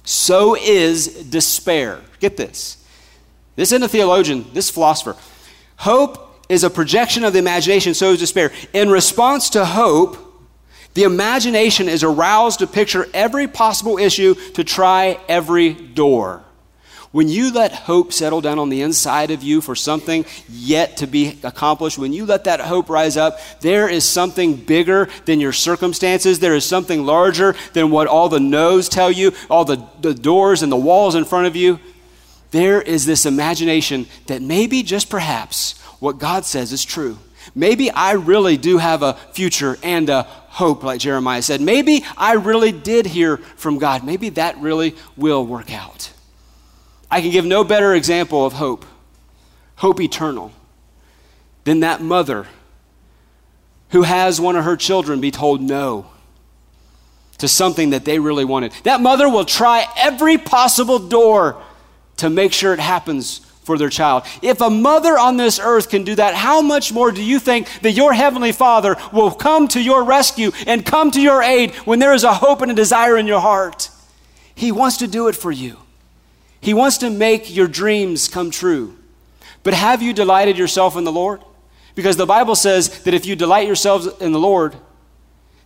So 0.05 0.57
is 0.57 1.09
despair. 1.25 2.01
Get 2.21 2.37
this. 2.37 2.86
This 3.57 3.73
isn't 3.73 3.83
a 3.83 3.89
theologian, 3.89 4.47
this 4.53 4.71
philosopher. 4.71 5.17
Hope 5.77 6.45
is 6.49 6.63
a 6.63 6.71
projection 6.71 7.25
of 7.25 7.33
the 7.33 7.39
imagination, 7.39 7.95
so 7.95 8.13
is 8.13 8.21
despair. 8.21 8.53
In 8.73 8.91
response 8.91 9.51
to 9.51 9.65
hope, 9.65 10.19
the 10.95 11.03
imagination 11.03 11.89
is 11.89 12.03
aroused 12.03 12.61
to 12.61 12.67
picture 12.67 13.09
every 13.13 13.49
possible 13.49 13.99
issue, 13.99 14.35
to 14.53 14.65
try 14.65 15.19
every 15.29 15.73
door. 15.75 16.43
When 17.13 17.29
you 17.29 17.53
let 17.53 17.73
hope 17.73 18.13
settle 18.13 18.43
down 18.43 18.59
on 18.59 18.69
the 18.69 18.83
inside 18.83 19.31
of 19.31 19.43
you 19.43 19.63
for 19.63 19.75
something 19.75 20.27
yet 20.51 20.99
to 20.99 21.07
be 21.07 21.39
accomplished, 21.43 21.99
when 21.99 22.13
you 22.13 22.27
let 22.27 22.45
that 22.45 22.61
hope 22.61 22.91
rise 22.91 23.17
up, 23.17 23.39
there 23.61 23.89
is 23.89 24.05
something 24.05 24.55
bigger 24.57 25.09
than 25.25 25.41
your 25.41 25.53
circumstances. 25.53 26.41
There 26.41 26.55
is 26.55 26.65
something 26.67 27.07
larger 27.07 27.55
than 27.73 27.91
what 27.91 28.07
all 28.07 28.29
the 28.29 28.41
no's 28.41 28.89
tell 28.89 29.11
you, 29.11 29.33
all 29.49 29.65
the, 29.65 29.83
the 30.03 30.15
doors 30.15 30.63
and 30.63 30.71
the 30.71 30.77
walls 30.77 31.15
in 31.15 31.25
front 31.25 31.47
of 31.47 31.57
you 31.57 31.81
there 32.57 32.81
is 32.81 33.05
this 33.07 33.27
imagination 33.27 34.07
that 34.27 34.43
maybe, 34.43 34.83
just 34.83 35.11
perhaps, 35.11 35.79
what 36.01 36.19
God 36.19 36.45
says 36.45 36.73
is 36.73 36.85
true. 36.85 37.19
Maybe 37.55 37.91
I 37.91 38.13
really 38.13 38.57
do 38.57 38.79
have 38.79 39.03
a 39.03 39.15
future 39.33 39.79
and 39.83 40.09
a 40.09 40.23
hope, 40.23 40.83
like 40.83 41.01
Jeremiah 41.01 41.43
said. 41.43 41.61
Maybe 41.61 42.05
I 42.17 42.35
really 42.35 42.73
did 42.73 43.07
hear 43.07 43.37
from 43.37 43.79
God. 43.79 44.05
Maybe 44.05 44.31
that 44.31 44.59
really 44.59 44.97
will 45.17 45.47
work 45.47 45.73
out. 45.73 46.13
I 47.11 47.21
can 47.21 47.31
give 47.31 47.45
no 47.45 47.63
better 47.63 47.95
example 47.95 48.45
of 48.45 48.55
hope, 48.55 48.85
hope 49.77 50.01
eternal, 50.01 50.53
than 51.65 51.81
that 51.81 52.01
mother 52.01 52.47
who 53.91 54.03
has 54.03 54.41
one 54.41 54.57
of 54.57 54.65
her 54.65 54.77
children 54.77 55.21
be 55.21 55.31
told 55.31 55.61
no 55.61 56.07
to 57.39 57.47
something 57.49 57.91
that 57.91 58.05
they 58.05 58.19
really 58.19 58.45
wanted. 58.45 58.73
That 58.83 59.01
mother 59.01 59.29
will 59.29 59.45
try 59.45 59.87
every 59.97 60.39
possible 60.39 60.99
door 60.99 61.63
to 62.17 62.31
make 62.31 62.53
sure 62.53 62.73
it 62.73 62.81
happens 62.81 63.41
for 63.67 63.77
their 63.77 63.91
child. 63.91 64.23
If 64.43 64.61
a 64.61 64.71
mother 64.71 65.19
on 65.19 65.37
this 65.37 65.59
earth 65.59 65.91
can 65.91 66.05
do 66.05 66.15
that, 66.15 66.37
how 66.37 66.63
much 66.63 66.93
more 66.93 67.11
do 67.11 67.23
you 67.23 67.41
think 67.41 67.69
that 67.81 67.93
your 67.93 68.13
heavenly 68.13 68.53
Father 68.53 68.97
will 69.13 69.33
come 69.33 69.67
to 69.69 69.83
your 69.83 70.05
rescue 70.05 70.53
and 70.69 70.87
come 70.87 71.11
to 71.11 71.21
your 71.21 71.43
aid 71.43 71.75
when 71.85 71.99
there 71.99 72.15
is 72.15 72.23
a 72.23 72.35
hope 72.35 72.63
and 72.63 72.71
a 72.71 72.75
desire 72.75 73.17
in 73.17 73.27
your 73.27 73.41
heart? 73.41 73.91
He 74.55 74.71
wants 74.71 74.99
to 74.99 75.09
do 75.09 75.27
it 75.27 75.35
for 75.35 75.51
you. 75.51 75.79
He 76.61 76.75
wants 76.75 76.99
to 76.99 77.11
make 77.11 77.55
your 77.55 77.67
dreams 77.67 78.29
come 78.29 78.53
true. 78.53 78.97
But 79.65 79.75
have 79.75 80.01
you 80.01 80.13
delighted 80.13 80.57
yourself 80.57 80.97
in 80.97 81.03
the 81.03 81.11
Lord? 81.11 81.43
Because 81.97 82.17
the 82.17 82.25
Bible 82.25 82.55
says 82.55 83.03
that 83.03 83.15
if 83.15 83.27
you 83.27 83.35
delight 83.35 83.67
yourselves 83.67 84.07
in 84.21 84.31
the 84.31 84.39
Lord, 84.39 84.77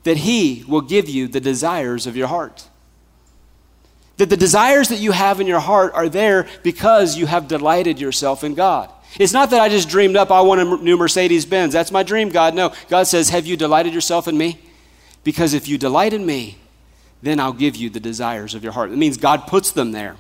that 0.05 0.17
He 0.17 0.65
will 0.67 0.81
give 0.81 1.07
you 1.07 1.29
the 1.29 1.41
desires 1.41 2.07
of 2.07 2.17
your 2.17 2.29
heart. 2.29 2.70
That 4.21 4.29
the 4.29 4.37
desires 4.37 4.91
that 4.91 4.99
you 4.99 5.13
have 5.13 5.41
in 5.41 5.47
your 5.47 5.61
heart 5.61 5.95
are 5.95 6.11
there 6.11 6.47
because 6.63 7.17
you 7.17 7.25
have 7.25 7.49
delighted 7.49 7.99
yourself 7.99 8.45
in 8.45 8.55
God. 8.55 8.91
It's 9.19 9.33
not 9.33 9.49
that 9.49 9.63
I 9.63 9.71
just 9.71 9.89
dreamed 9.89 10.15
up, 10.15 10.31
I 10.31 10.43
want 10.43 10.61
a 10.61 10.77
new 10.85 10.99
Mercedes 10.99 11.47
Benz. 11.47 11.73
That's 11.73 11.91
my 11.91 12.03
dream, 12.03 12.29
God. 12.29 12.55
No. 12.55 12.75
God 12.91 13.05
says, 13.05 13.31
Have 13.31 13.47
you 13.47 13.57
delighted 13.57 13.95
yourself 13.95 14.29
in 14.29 14.37
me? 14.37 14.61
Because 15.25 15.55
if 15.55 15.69
you 15.69 15.79
delight 15.79 16.13
in 16.13 16.27
me, 16.27 16.59
then 17.23 17.41
I'll 17.41 17.55
give 17.55 17.77
you 17.77 17.89
the 17.89 17.99
desires 17.99 18.55
of 18.55 18.63
your 18.63 18.75
heart. 18.75 18.93
It 18.93 18.99
means 18.99 19.17
God 19.17 19.47
puts 19.47 19.71
them 19.71 19.93
there, 19.93 20.17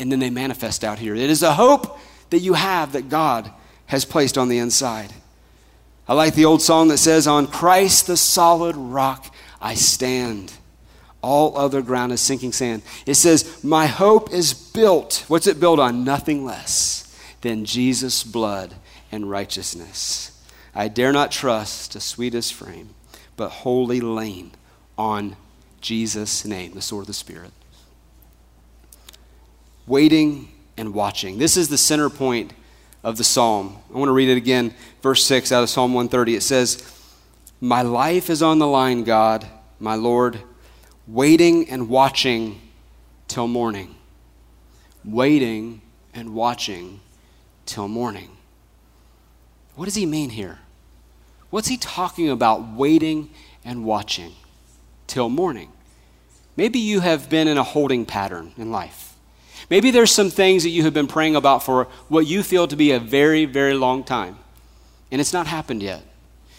and 0.00 0.10
then 0.10 0.18
they 0.18 0.30
manifest 0.30 0.82
out 0.82 0.98
here. 0.98 1.14
It 1.14 1.30
is 1.30 1.44
a 1.44 1.54
hope 1.54 1.96
that 2.30 2.40
you 2.40 2.54
have 2.54 2.92
that 2.92 3.08
God 3.08 3.52
has 3.86 4.04
placed 4.04 4.36
on 4.36 4.48
the 4.48 4.58
inside. 4.58 5.14
I 6.08 6.14
like 6.14 6.34
the 6.34 6.44
old 6.44 6.60
song 6.60 6.88
that 6.88 6.98
says, 6.98 7.28
On 7.28 7.46
Christ 7.46 8.08
the 8.08 8.16
solid 8.16 8.74
rock 8.76 9.32
I 9.60 9.74
stand. 9.74 10.52
All 11.20 11.56
other 11.58 11.82
ground 11.82 12.12
is 12.12 12.20
sinking 12.20 12.52
sand. 12.52 12.82
It 13.06 13.14
says, 13.14 13.62
My 13.64 13.86
hope 13.86 14.32
is 14.32 14.54
built. 14.54 15.24
What's 15.28 15.46
it 15.46 15.58
built 15.58 15.80
on? 15.80 16.04
Nothing 16.04 16.44
less 16.44 17.04
than 17.40 17.64
Jesus' 17.64 18.22
blood 18.24 18.74
and 19.10 19.28
righteousness. 19.28 20.40
I 20.74 20.88
dare 20.88 21.12
not 21.12 21.32
trust 21.32 21.96
a 21.96 22.00
sweetest 22.00 22.54
frame, 22.54 22.90
but 23.36 23.48
wholly 23.48 24.00
lean 24.00 24.52
on 24.96 25.36
Jesus' 25.80 26.44
name, 26.44 26.74
the 26.74 26.82
sword 26.82 27.02
of 27.02 27.06
the 27.08 27.14
Spirit. 27.14 27.50
Waiting 29.86 30.48
and 30.76 30.94
watching. 30.94 31.38
This 31.38 31.56
is 31.56 31.68
the 31.68 31.78
center 31.78 32.10
point 32.10 32.52
of 33.02 33.16
the 33.16 33.24
psalm. 33.24 33.78
I 33.92 33.98
want 33.98 34.08
to 34.08 34.12
read 34.12 34.28
it 34.28 34.36
again, 34.36 34.74
verse 35.02 35.24
6 35.24 35.50
out 35.50 35.62
of 35.62 35.70
Psalm 35.70 35.94
130. 35.94 36.36
It 36.36 36.42
says, 36.42 36.82
My 37.60 37.82
life 37.82 38.28
is 38.28 38.42
on 38.42 38.58
the 38.58 38.66
line, 38.66 39.04
God, 39.04 39.46
my 39.80 39.94
Lord, 39.94 40.40
waiting 41.08 41.68
and 41.70 41.88
watching 41.88 42.60
till 43.26 43.48
morning. 43.48 43.94
Waiting 45.04 45.80
and 46.12 46.34
watching 46.34 47.00
till 47.64 47.88
morning. 47.88 48.30
What 49.74 49.86
does 49.86 49.94
he 49.94 50.04
mean 50.04 50.30
here? 50.30 50.58
What's 51.50 51.68
he 51.68 51.78
talking 51.78 52.28
about 52.28 52.74
waiting 52.74 53.30
and 53.64 53.84
watching 53.84 54.34
till 55.06 55.30
morning? 55.30 55.72
Maybe 56.56 56.78
you 56.78 57.00
have 57.00 57.30
been 57.30 57.48
in 57.48 57.56
a 57.56 57.62
holding 57.62 58.04
pattern 58.04 58.52
in 58.58 58.70
life. 58.70 59.14
Maybe 59.70 59.90
there's 59.90 60.10
some 60.10 60.28
things 60.28 60.62
that 60.62 60.70
you 60.70 60.82
have 60.82 60.94
been 60.94 61.06
praying 61.06 61.36
about 61.36 61.62
for 61.62 61.84
what 62.08 62.26
you 62.26 62.42
feel 62.42 62.66
to 62.68 62.76
be 62.76 62.92
a 62.92 63.00
very, 63.00 63.44
very 63.44 63.74
long 63.74 64.04
time, 64.04 64.36
and 65.10 65.20
it's 65.20 65.32
not 65.32 65.46
happened 65.46 65.82
yet. 65.82 66.02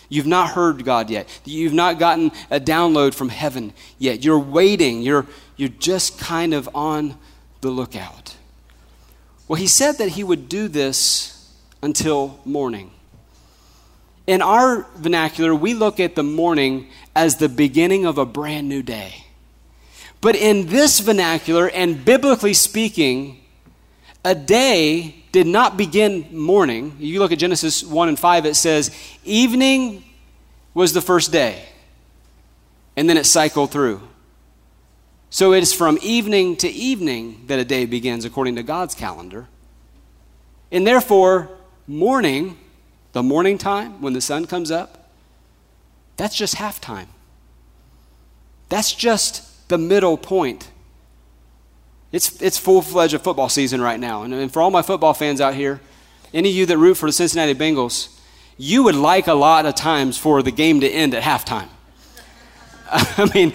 You've 0.10 0.28
not 0.28 0.50
heard 0.50 0.84
God 0.84 1.10
yet. 1.10 1.28
You've 1.46 1.74
not 1.74 2.00
gotten 2.00 2.32
a 2.50 2.60
download 2.60 3.14
from 3.14 3.30
heaven 3.30 3.74
yet. 4.00 4.24
You're 4.26 4.40
waiting. 4.40 5.04
You're, 5.04 5.28
you're 5.56 5.70
just 5.70 6.20
kind 6.20 6.54
of 6.54 6.68
on 6.74 7.16
the 7.62 7.70
lookout. 7.70 8.36
Well, 9.48 9.58
he 9.58 9.68
said 9.68 9.94
that 9.94 10.10
he 10.10 10.24
would 10.24 10.50
do 10.50 10.68
this 10.68 11.54
until 11.82 12.40
morning. 12.44 12.92
In 14.28 14.42
our 14.42 14.86
vernacular, 14.96 15.56
we 15.56 15.74
look 15.74 16.00
at 16.00 16.16
the 16.16 16.24
morning 16.24 16.88
as 17.16 17.38
the 17.38 17.50
beginning 17.50 18.06
of 18.06 18.18
a 18.18 18.26
brand 18.26 18.68
new 18.68 18.84
day. 18.84 19.26
But 20.22 20.36
in 20.36 20.68
this 20.68 21.00
vernacular, 21.00 21.70
and 21.70 22.04
biblically 22.04 22.54
speaking, 22.54 23.40
a 24.26 24.36
day 24.36 25.19
did 25.32 25.48
not 25.48 25.78
begin 25.78 26.28
morning. 26.32 26.96
You 27.00 27.20
look 27.20 27.32
at 27.32 27.40
Genesis 27.40 27.84
1 27.84 28.10
and 28.10 28.20
5, 28.20 28.46
it 28.46 28.56
says, 28.56 28.92
evening 29.24 30.04
was 30.74 30.94
the 30.94 31.02
first 31.02 31.32
day. 31.32 31.66
And 32.96 33.10
then 33.10 33.18
it 33.18 33.26
cycled 33.26 33.72
through. 33.72 34.02
So 35.30 35.54
it 35.54 35.62
is 35.62 35.74
from 35.74 36.00
evening 36.02 36.56
to 36.58 36.68
evening 36.68 37.44
that 37.48 37.60
a 37.60 37.66
day 37.66 37.86
begins 37.86 38.26
according 38.26 38.56
to 38.56 38.64
God's 38.64 38.96
calendar. 38.96 39.48
And 40.72 40.86
therefore, 40.86 41.50
morning, 41.88 42.58
the 43.12 43.24
morning 43.24 43.58
time 43.58 44.02
when 44.02 44.14
the 44.14 44.22
sun 44.22 44.48
comes 44.48 44.72
up, 44.72 45.12
that's 46.18 46.36
just 46.36 46.56
halftime. 46.56 47.08
That's 48.70 48.94
just 48.94 49.68
the 49.70 49.78
middle 49.78 50.18
point 50.18 50.72
it's, 52.12 52.42
it's 52.42 52.58
full 52.58 52.82
fledged 52.82 53.20
football 53.22 53.50
season 53.50 53.82
right 53.82 54.00
now. 54.00 54.24
And, 54.24 54.34
and 54.34 54.52
for 54.52 54.62
all 54.62 54.72
my 54.72 54.82
football 54.82 55.14
fans 55.14 55.40
out 55.42 55.54
here, 55.54 55.80
any 56.34 56.50
of 56.50 56.56
you 56.56 56.66
that 56.66 56.78
root 56.78 56.96
for 56.96 57.08
the 57.08 57.14
Cincinnati 57.14 57.54
Bengals, 57.54 58.20
you 58.58 58.84
would 58.84 58.96
like 58.96 59.28
a 59.28 59.34
lot 59.34 59.66
of 59.66 59.76
times 59.76 60.18
for 60.18 60.42
the 60.42 60.52
game 60.52 60.82
to 60.82 60.88
end 60.88 61.14
at 61.14 61.24
halftime. 61.24 61.70
I 62.92 63.30
mean, 63.34 63.54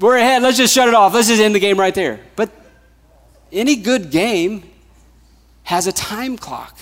we're 0.00 0.16
ahead. 0.16 0.42
Let's 0.42 0.56
just 0.56 0.74
shut 0.74 0.88
it 0.88 0.94
off. 0.94 1.14
Let's 1.14 1.28
just 1.28 1.40
end 1.40 1.54
the 1.54 1.60
game 1.60 1.78
right 1.78 1.94
there. 1.94 2.20
But 2.36 2.50
any 3.52 3.76
good 3.76 4.10
game 4.10 4.70
has 5.64 5.86
a 5.86 5.92
time 5.92 6.36
clock. 6.36 6.78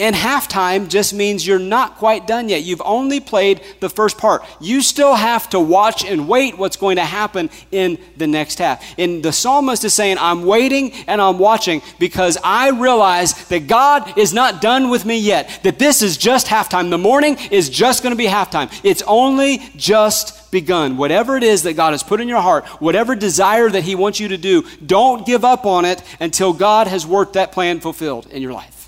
And 0.00 0.16
halftime 0.16 0.88
just 0.88 1.12
means 1.12 1.46
you're 1.46 1.58
not 1.58 1.96
quite 1.96 2.26
done 2.26 2.48
yet. 2.48 2.62
You've 2.62 2.80
only 2.84 3.20
played 3.20 3.60
the 3.80 3.90
first 3.90 4.16
part. 4.16 4.42
You 4.58 4.80
still 4.80 5.14
have 5.14 5.50
to 5.50 5.60
watch 5.60 6.06
and 6.06 6.26
wait 6.26 6.56
what's 6.56 6.78
going 6.78 6.96
to 6.96 7.04
happen 7.04 7.50
in 7.70 7.98
the 8.16 8.26
next 8.26 8.58
half. 8.58 8.82
And 8.98 9.22
the 9.22 9.32
psalmist 9.32 9.84
is 9.84 9.92
saying, 9.92 10.16
I'm 10.18 10.46
waiting 10.46 10.92
and 11.06 11.20
I'm 11.20 11.38
watching 11.38 11.82
because 11.98 12.38
I 12.42 12.70
realize 12.70 13.34
that 13.48 13.66
God 13.66 14.16
is 14.18 14.32
not 14.32 14.62
done 14.62 14.88
with 14.88 15.04
me 15.04 15.18
yet, 15.18 15.60
that 15.64 15.78
this 15.78 16.00
is 16.00 16.16
just 16.16 16.46
halftime. 16.46 16.88
The 16.88 16.96
morning 16.96 17.36
is 17.50 17.68
just 17.68 18.02
going 18.02 18.12
to 18.12 18.18
be 18.18 18.26
halftime. 18.26 18.72
It's 18.82 19.02
only 19.02 19.58
just 19.76 20.50
begun. 20.50 20.96
Whatever 20.96 21.36
it 21.36 21.42
is 21.42 21.64
that 21.64 21.74
God 21.74 21.92
has 21.92 22.02
put 22.02 22.22
in 22.22 22.28
your 22.28 22.40
heart, 22.40 22.64
whatever 22.80 23.14
desire 23.14 23.68
that 23.68 23.82
He 23.84 23.94
wants 23.94 24.18
you 24.18 24.28
to 24.28 24.38
do, 24.38 24.64
don't 24.84 25.26
give 25.26 25.44
up 25.44 25.66
on 25.66 25.84
it 25.84 26.02
until 26.20 26.54
God 26.54 26.86
has 26.86 27.06
worked 27.06 27.34
that 27.34 27.52
plan 27.52 27.80
fulfilled 27.80 28.26
in 28.30 28.40
your 28.40 28.54
life. 28.54 28.79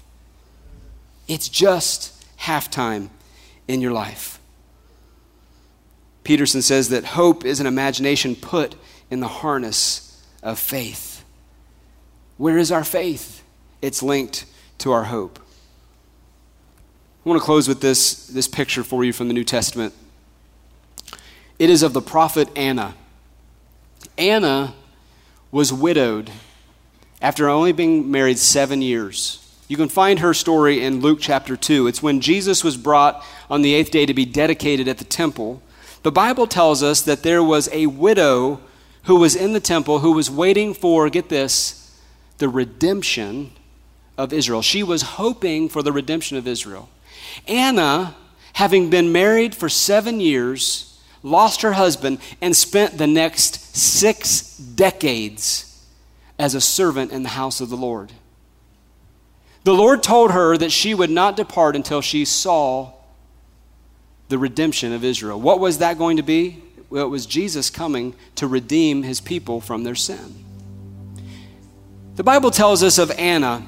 It's 1.28 1.48
just 1.48 2.12
halftime 2.38 3.08
in 3.68 3.80
your 3.80 3.92
life. 3.92 4.38
Peterson 6.24 6.62
says 6.62 6.88
that 6.90 7.04
hope 7.04 7.44
is 7.44 7.60
an 7.60 7.66
imagination 7.66 8.36
put 8.36 8.74
in 9.10 9.20
the 9.20 9.28
harness 9.28 10.24
of 10.42 10.58
faith. 10.58 11.24
Where 12.36 12.58
is 12.58 12.72
our 12.72 12.84
faith? 12.84 13.42
It's 13.80 14.02
linked 14.02 14.46
to 14.78 14.92
our 14.92 15.04
hope. 15.04 15.38
I 17.24 17.28
want 17.28 17.40
to 17.40 17.44
close 17.44 17.68
with 17.68 17.80
this, 17.80 18.26
this 18.26 18.48
picture 18.48 18.82
for 18.82 19.04
you 19.04 19.12
from 19.12 19.28
the 19.28 19.34
New 19.34 19.44
Testament. 19.44 19.94
It 21.58 21.70
is 21.70 21.82
of 21.82 21.92
the 21.92 22.02
prophet 22.02 22.48
Anna. 22.56 22.94
Anna 24.18 24.74
was 25.52 25.72
widowed 25.72 26.30
after 27.20 27.48
only 27.48 27.72
being 27.72 28.10
married 28.10 28.38
seven 28.38 28.82
years. 28.82 29.41
You 29.68 29.76
can 29.76 29.88
find 29.88 30.18
her 30.18 30.34
story 30.34 30.84
in 30.84 31.00
Luke 31.00 31.18
chapter 31.20 31.56
2. 31.56 31.86
It's 31.86 32.02
when 32.02 32.20
Jesus 32.20 32.64
was 32.64 32.76
brought 32.76 33.24
on 33.48 33.62
the 33.62 33.74
eighth 33.74 33.90
day 33.90 34.06
to 34.06 34.14
be 34.14 34.24
dedicated 34.24 34.88
at 34.88 34.98
the 34.98 35.04
temple. 35.04 35.62
The 36.02 36.12
Bible 36.12 36.46
tells 36.46 36.82
us 36.82 37.00
that 37.02 37.22
there 37.22 37.42
was 37.42 37.68
a 37.72 37.86
widow 37.86 38.60
who 39.04 39.16
was 39.16 39.36
in 39.36 39.52
the 39.52 39.60
temple 39.60 40.00
who 40.00 40.12
was 40.12 40.30
waiting 40.30 40.74
for, 40.74 41.08
get 41.08 41.28
this, 41.28 41.98
the 42.38 42.48
redemption 42.48 43.52
of 44.18 44.32
Israel. 44.32 44.62
She 44.62 44.82
was 44.82 45.02
hoping 45.02 45.68
for 45.68 45.82
the 45.82 45.92
redemption 45.92 46.36
of 46.36 46.46
Israel. 46.46 46.88
Anna, 47.46 48.14
having 48.54 48.90
been 48.90 49.12
married 49.12 49.54
for 49.54 49.68
seven 49.68 50.20
years, 50.20 51.00
lost 51.22 51.62
her 51.62 51.72
husband 51.72 52.18
and 52.40 52.56
spent 52.56 52.98
the 52.98 53.06
next 53.06 53.76
six 53.76 54.56
decades 54.56 55.86
as 56.38 56.54
a 56.54 56.60
servant 56.60 57.12
in 57.12 57.22
the 57.22 57.30
house 57.30 57.60
of 57.60 57.70
the 57.70 57.76
Lord. 57.76 58.12
The 59.64 59.74
Lord 59.74 60.02
told 60.02 60.32
her 60.32 60.56
that 60.56 60.72
she 60.72 60.94
would 60.94 61.10
not 61.10 61.36
depart 61.36 61.76
until 61.76 62.00
she 62.00 62.24
saw 62.24 62.92
the 64.28 64.38
redemption 64.38 64.92
of 64.92 65.04
Israel. 65.04 65.40
What 65.40 65.60
was 65.60 65.78
that 65.78 65.98
going 65.98 66.16
to 66.16 66.22
be? 66.22 66.62
Well, 66.90 67.04
it 67.04 67.08
was 67.08 67.26
Jesus 67.26 67.70
coming 67.70 68.14
to 68.36 68.46
redeem 68.46 69.02
his 69.02 69.20
people 69.20 69.60
from 69.60 69.84
their 69.84 69.94
sin. 69.94 70.44
The 72.16 72.24
Bible 72.24 72.50
tells 72.50 72.82
us 72.82 72.98
of 72.98 73.10
Anna 73.12 73.66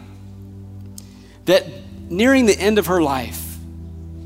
that 1.47 1.67
nearing 2.11 2.47
the 2.47 2.59
end 2.59 2.79
of 2.79 2.87
her 2.87 3.01
life, 3.01 3.57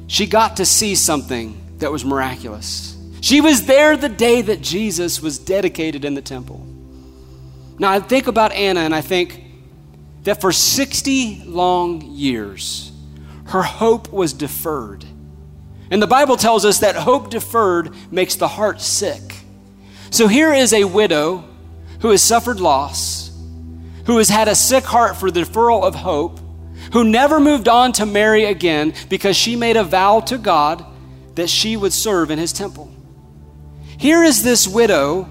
she 0.07 0.26
got 0.26 0.57
to 0.57 0.64
see 0.64 0.94
something 0.94 1.61
that 1.78 1.92
was 1.92 2.04
miraculous. 2.04 2.96
She 3.20 3.40
was 3.40 3.66
there 3.66 3.96
the 3.96 4.09
day 4.09 4.42
that 4.42 4.61
Jesus 4.61 5.20
was 5.20 5.38
dedicated 5.38 6.04
in 6.04 6.14
the 6.14 6.22
temple. 6.22 6.66
Now, 7.78 7.90
I 7.92 8.00
think 8.00 8.26
about 8.26 8.52
Anna 8.52 8.81
and 8.81 8.94
I 8.94 9.00
think, 9.00 9.44
that 10.24 10.40
for 10.40 10.52
60 10.52 11.44
long 11.44 12.02
years, 12.02 12.92
her 13.46 13.62
hope 13.62 14.12
was 14.12 14.33
deferred. 14.33 15.04
And 15.90 16.02
the 16.02 16.07
Bible 16.07 16.37
tells 16.37 16.64
us 16.64 16.81
that 16.81 16.96
hope 16.96 17.31
deferred 17.31 17.94
makes 18.12 18.37
the 18.37 18.48
heart 18.48 18.81
sick. 18.81 19.22
So 20.11 20.28
here 20.28 20.52
is 20.52 20.72
a 20.72 20.85
widow 20.85 21.44
who 22.00 22.11
has 22.11 22.22
suffered 22.22 22.61
loss, 22.61 23.31
who 24.07 24.18
has 24.18 24.28
had 24.28 24.48
a 24.48 24.54
sick 24.54 24.85
heart 24.85 25.16
for 25.16 25.31
the 25.31 25.40
deferral 25.40 25.83
of 25.83 25.94
hope, 25.94 26.40
who 26.92 27.04
never 27.04 27.40
moved 27.40 27.68
on 27.68 27.92
to 27.92 28.07
marry 28.07 28.44
again 28.44 28.94
because 29.09 29.37
she 29.37 29.57
made 29.57 29.76
a 29.76 29.85
vow 29.85 30.20
to 30.20 30.38
God 30.38 30.85
that 31.35 31.48
she 31.48 31.76
would 31.76 31.92
serve 31.92 32.31
in 32.31 32.38
his 32.38 32.52
temple. 32.52 32.90
Here 33.98 34.22
is 34.22 34.42
this 34.42 34.66
widow 34.66 35.28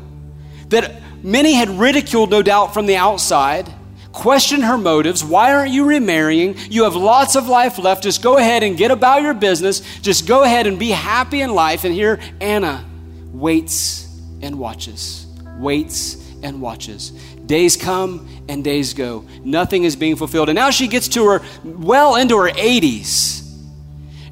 that 0.69 1.01
many 1.23 1.53
had 1.53 1.69
ridiculed, 1.69 2.29
no 2.29 2.41
doubt, 2.41 2.73
from 2.73 2.85
the 2.85 2.97
outside 2.97 3.73
question 4.17 4.61
her 4.61 4.79
motives. 4.79 5.23
Why 5.23 5.53
aren't 5.53 5.71
you 5.71 5.85
remarrying? 5.85 6.55
You 6.71 6.85
have 6.85 6.95
lots 6.95 7.35
of 7.35 7.47
life 7.47 7.77
left. 7.77 8.01
Just 8.01 8.23
go 8.23 8.37
ahead 8.37 8.63
and 8.63 8.75
get 8.75 8.89
about 8.89 9.21
your 9.21 9.35
business. 9.35 9.81
Just 9.99 10.27
go 10.27 10.43
ahead 10.43 10.65
and 10.65 10.79
be 10.79 10.89
happy 10.89 11.41
in 11.41 11.53
life. 11.53 11.83
And 11.83 11.93
here 11.93 12.19
Anna 12.41 12.83
waits 13.31 14.07
and 14.41 14.57
watches, 14.57 15.27
waits 15.59 16.15
and 16.41 16.59
watches. 16.59 17.11
Days 17.45 17.77
come 17.77 18.27
and 18.49 18.63
days 18.63 18.95
go. 18.95 19.23
Nothing 19.43 19.83
is 19.83 19.95
being 19.95 20.15
fulfilled. 20.15 20.49
And 20.49 20.55
now 20.55 20.71
she 20.71 20.87
gets 20.87 21.07
to 21.09 21.29
her 21.29 21.41
well 21.63 22.15
into 22.15 22.37
her 22.39 22.49
80s. 22.49 23.47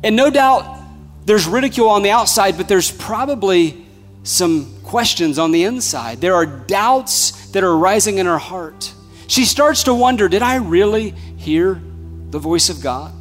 And 0.03 0.15
no 0.15 0.31
doubt 0.31 0.79
there's 1.25 1.45
ridicule 1.45 1.89
on 1.89 2.01
the 2.01 2.09
outside, 2.09 2.57
but 2.57 2.67
there's 2.67 2.89
probably 2.89 3.85
some 4.23 4.81
questions 4.83 5.37
on 5.37 5.51
the 5.51 5.63
inside. 5.63 6.21
There 6.21 6.33
are 6.33 6.47
doubts 6.47 7.51
that 7.51 7.63
are 7.63 7.77
rising 7.77 8.17
in 8.17 8.25
her 8.25 8.39
heart. 8.39 8.91
She 9.27 9.45
starts 9.45 9.83
to 9.83 9.93
wonder 9.93 10.27
Did 10.27 10.41
I 10.41 10.55
really 10.55 11.11
hear 11.37 11.81
the 12.29 12.39
voice 12.39 12.69
of 12.69 12.81
God? 12.81 13.13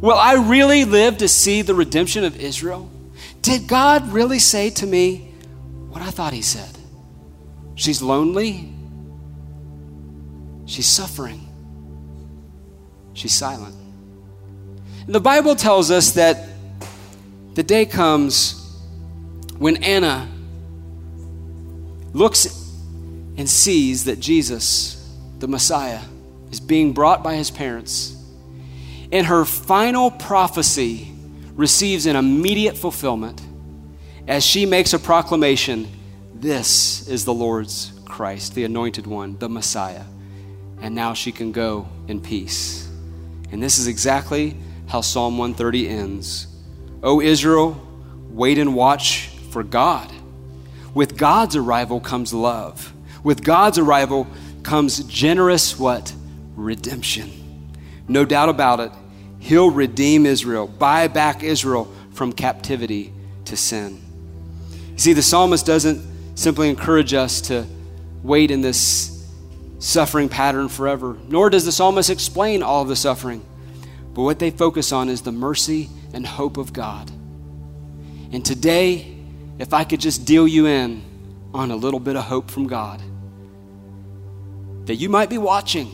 Will 0.00 0.16
I 0.16 0.34
really 0.34 0.84
live 0.84 1.18
to 1.18 1.28
see 1.28 1.62
the 1.62 1.74
redemption 1.74 2.24
of 2.24 2.38
Israel? 2.38 2.90
Did 3.42 3.66
God 3.66 4.12
really 4.12 4.38
say 4.38 4.70
to 4.70 4.86
me 4.86 5.32
what 5.88 6.02
I 6.02 6.10
thought 6.10 6.32
He 6.32 6.42
said? 6.42 6.76
She's 7.74 8.02
lonely. 8.02 8.72
She's 10.66 10.86
suffering. 10.86 11.48
She's 13.14 13.32
silent. 13.32 13.74
And 15.06 15.14
the 15.14 15.20
Bible 15.20 15.56
tells 15.56 15.90
us 15.90 16.12
that 16.12 16.48
the 17.54 17.62
day 17.62 17.86
comes 17.86 18.78
when 19.58 19.82
Anna 19.82 20.28
looks 22.12 22.46
and 23.36 23.48
sees 23.48 24.04
that 24.04 24.20
Jesus, 24.20 24.97
the 25.38 25.48
Messiah, 25.48 26.00
is 26.50 26.60
being 26.60 26.92
brought 26.92 27.22
by 27.22 27.34
his 27.34 27.50
parents. 27.50 28.14
And 29.12 29.26
her 29.26 29.44
final 29.44 30.10
prophecy 30.10 31.12
receives 31.54 32.06
an 32.06 32.16
immediate 32.16 32.76
fulfillment 32.76 33.40
as 34.26 34.44
she 34.44 34.66
makes 34.66 34.92
a 34.92 34.98
proclamation 34.98 35.88
this 36.34 37.08
is 37.08 37.24
the 37.24 37.34
Lord's 37.34 37.92
Christ, 38.04 38.54
the 38.54 38.64
anointed 38.64 39.06
one, 39.06 39.36
the 39.38 39.48
Messiah. 39.48 40.04
And 40.80 40.94
now 40.94 41.14
she 41.14 41.32
can 41.32 41.50
go 41.50 41.88
in 42.06 42.20
peace. 42.20 42.88
And 43.50 43.60
this 43.60 43.78
is 43.78 43.88
exactly 43.88 44.56
how 44.86 45.00
Psalm 45.00 45.36
130 45.36 45.88
ends. 45.88 46.46
O 47.02 47.20
Israel, 47.20 47.80
wait 48.30 48.58
and 48.58 48.74
watch 48.74 49.30
for 49.50 49.64
God. 49.64 50.12
With 50.94 51.16
God's 51.16 51.56
arrival 51.56 51.98
comes 51.98 52.32
love. 52.32 52.92
With 53.24 53.42
God's 53.42 53.78
arrival 53.78 54.28
comes 54.68 55.02
generous 55.04 55.78
what? 55.78 56.14
Redemption. 56.54 57.32
No 58.06 58.26
doubt 58.26 58.50
about 58.50 58.80
it. 58.80 58.92
He'll 59.38 59.70
redeem 59.70 60.26
Israel, 60.26 60.66
buy 60.66 61.08
back 61.08 61.42
Israel 61.42 61.90
from 62.12 62.34
captivity 62.34 63.14
to 63.46 63.56
sin. 63.56 63.98
You 64.92 64.98
see, 64.98 65.12
the 65.14 65.22
psalmist 65.22 65.64
doesn't 65.64 66.04
simply 66.34 66.68
encourage 66.68 67.14
us 67.14 67.40
to 67.42 67.66
wait 68.22 68.50
in 68.50 68.60
this 68.60 69.26
suffering 69.78 70.28
pattern 70.28 70.68
forever, 70.68 71.16
nor 71.28 71.48
does 71.48 71.64
the 71.64 71.72
psalmist 71.72 72.10
explain 72.10 72.62
all 72.62 72.82
of 72.82 72.88
the 72.88 72.96
suffering. 72.96 73.42
But 74.12 74.20
what 74.20 74.38
they 74.38 74.50
focus 74.50 74.92
on 74.92 75.08
is 75.08 75.22
the 75.22 75.32
mercy 75.32 75.88
and 76.12 76.26
hope 76.26 76.58
of 76.58 76.74
God. 76.74 77.10
And 78.32 78.44
today, 78.44 79.16
if 79.58 79.72
I 79.72 79.84
could 79.84 80.00
just 80.00 80.26
deal 80.26 80.46
you 80.46 80.66
in 80.66 81.02
on 81.54 81.70
a 81.70 81.76
little 81.76 82.00
bit 82.00 82.16
of 82.16 82.24
hope 82.24 82.50
from 82.50 82.66
God, 82.66 83.00
that 84.88 84.96
you 84.96 85.10
might 85.10 85.28
be 85.28 85.36
watching, 85.36 85.90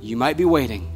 you 0.00 0.16
might 0.16 0.38
be 0.38 0.46
waiting, 0.46 0.88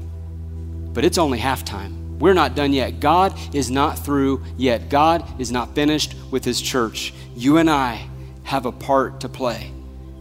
but 0.94 1.04
it's 1.04 1.18
only 1.18 1.38
halftime. 1.38 2.18
We're 2.18 2.32
not 2.32 2.54
done 2.54 2.72
yet. 2.72 2.98
God 2.98 3.38
is 3.54 3.70
not 3.70 3.98
through 3.98 4.42
yet. 4.56 4.88
God 4.88 5.38
is 5.38 5.52
not 5.52 5.74
finished 5.74 6.14
with 6.30 6.46
His 6.46 6.62
church. 6.62 7.12
You 7.34 7.58
and 7.58 7.68
I 7.68 8.08
have 8.44 8.64
a 8.64 8.72
part 8.72 9.20
to 9.20 9.28
play. 9.28 9.70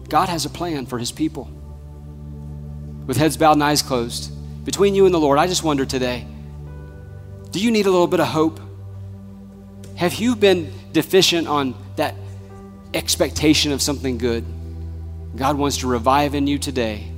God 0.10 0.28
has 0.28 0.46
a 0.46 0.50
plan 0.50 0.86
for 0.86 1.00
his 1.00 1.14
people. 1.14 1.50
With 3.06 3.16
heads 3.16 3.38
bowed 3.38 3.54
and 3.54 3.64
eyes 3.64 3.82
closed, 3.82 4.34
between 4.66 4.94
you 4.94 5.06
and 5.06 5.14
the 5.14 5.20
Lord, 5.20 5.40
I 5.40 5.48
just 5.48 5.64
wonder 5.64 5.86
today 5.86 6.28
do 7.52 7.62
you 7.62 7.72
need 7.72 7.86
a 7.86 7.92
little 7.92 8.08
bit 8.08 8.20
of 8.20 8.28
hope? 8.28 8.60
Have 9.96 10.16
you 10.16 10.36
been 10.36 10.74
deficient 10.92 11.48
on 11.48 11.76
that 11.96 12.16
expectation 12.94 13.72
of 13.72 13.82
something 13.82 14.18
good? 14.18 14.44
God 15.36 15.58
wants 15.58 15.78
to 15.78 15.88
revive 15.88 16.34
in 16.36 16.48
you 16.48 16.58
today 16.58 17.12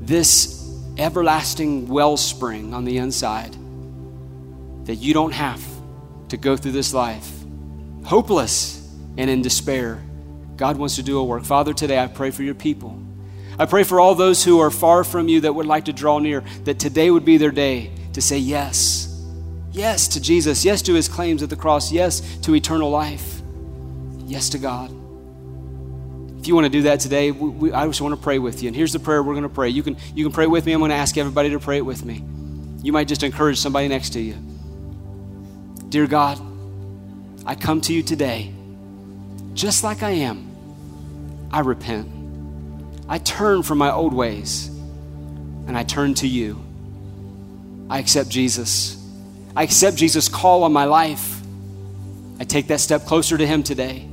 this 0.00 0.56
everlasting 0.96 1.88
wellspring 1.88 2.72
on 2.72 2.84
the 2.84 2.96
inside 2.98 3.56
that 4.86 4.94
you 4.96 5.12
don't 5.12 5.32
have 5.32 5.62
to 6.28 6.36
go 6.36 6.56
through 6.56 6.72
this 6.72 6.94
life 6.94 7.30
hopeless 8.04 8.88
and 9.18 9.28
in 9.28 9.42
despair. 9.42 10.00
God 10.56 10.76
wants 10.76 10.94
to 10.94 11.02
do 11.02 11.18
a 11.18 11.24
work. 11.24 11.44
Father, 11.44 11.74
today 11.74 11.98
I 11.98 12.06
pray 12.06 12.30
for 12.30 12.44
your 12.44 12.54
people. 12.54 13.02
I 13.58 13.66
pray 13.66 13.82
for 13.82 13.98
all 13.98 14.14
those 14.14 14.44
who 14.44 14.60
are 14.60 14.70
far 14.70 15.02
from 15.02 15.28
you 15.28 15.40
that 15.40 15.54
would 15.54 15.66
like 15.66 15.86
to 15.86 15.92
draw 15.92 16.18
near, 16.18 16.42
that 16.64 16.78
today 16.78 17.10
would 17.10 17.24
be 17.24 17.36
their 17.36 17.50
day 17.50 17.90
to 18.12 18.22
say 18.22 18.38
yes. 18.38 19.24
Yes 19.72 20.08
to 20.08 20.20
Jesus. 20.20 20.64
Yes 20.64 20.82
to 20.82 20.94
his 20.94 21.08
claims 21.08 21.42
at 21.42 21.50
the 21.50 21.56
cross. 21.56 21.90
Yes 21.90 22.20
to 22.38 22.54
eternal 22.54 22.90
life. 22.90 23.42
Yes 24.26 24.48
to 24.50 24.58
God. 24.58 24.94
If 26.46 26.48
you 26.48 26.54
want 26.54 26.66
to 26.66 26.70
do 26.70 26.82
that 26.82 27.00
today, 27.00 27.32
we, 27.32 27.48
we, 27.48 27.72
I 27.72 27.84
just 27.88 28.00
want 28.00 28.14
to 28.14 28.20
pray 28.22 28.38
with 28.38 28.62
you. 28.62 28.68
And 28.68 28.76
here's 28.76 28.92
the 28.92 29.00
prayer 29.00 29.20
we're 29.20 29.32
going 29.32 29.42
to 29.42 29.48
pray. 29.48 29.68
You 29.68 29.82
can, 29.82 29.96
you 30.14 30.24
can 30.24 30.32
pray 30.32 30.46
with 30.46 30.64
me. 30.64 30.74
I'm 30.74 30.78
going 30.78 30.90
to 30.92 30.94
ask 30.94 31.18
everybody 31.18 31.50
to 31.50 31.58
pray 31.58 31.78
it 31.78 31.84
with 31.84 32.04
me. 32.04 32.22
You 32.84 32.92
might 32.92 33.08
just 33.08 33.24
encourage 33.24 33.58
somebody 33.58 33.88
next 33.88 34.10
to 34.10 34.20
you. 34.20 34.36
Dear 35.88 36.06
God, 36.06 36.40
I 37.44 37.56
come 37.56 37.80
to 37.80 37.92
you 37.92 38.04
today 38.04 38.54
just 39.54 39.82
like 39.82 40.04
I 40.04 40.10
am, 40.10 41.48
I 41.50 41.62
repent. 41.62 42.12
I 43.08 43.18
turn 43.18 43.64
from 43.64 43.78
my 43.78 43.90
old 43.90 44.14
ways 44.14 44.68
and 44.68 45.76
I 45.76 45.82
turn 45.82 46.14
to 46.14 46.28
you. 46.28 46.64
I 47.90 47.98
accept 47.98 48.28
Jesus. 48.28 49.04
I 49.56 49.64
accept 49.64 49.96
Jesus' 49.96 50.28
call 50.28 50.62
on 50.62 50.72
my 50.72 50.84
life. 50.84 51.40
I 52.38 52.44
take 52.44 52.68
that 52.68 52.78
step 52.78 53.04
closer 53.04 53.36
to 53.36 53.44
Him 53.44 53.64
today. 53.64 54.08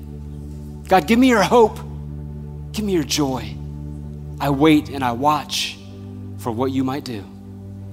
God, 0.88 1.06
give 1.06 1.20
me 1.20 1.28
your 1.30 1.44
hope. 1.44 1.93
Give 2.74 2.86
me 2.86 2.94
your 2.94 3.04
joy. 3.04 3.56
I 4.40 4.50
wait 4.50 4.90
and 4.90 5.04
I 5.04 5.12
watch 5.12 5.78
for 6.40 6.52
what 6.52 6.72
you 6.72 6.84
might 6.84 7.06
do. 7.06 7.24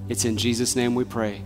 It's 0.09 0.25
in 0.25 0.37
Jesus' 0.37 0.75
name 0.75 0.95
we 0.95 1.05
pray. 1.05 1.41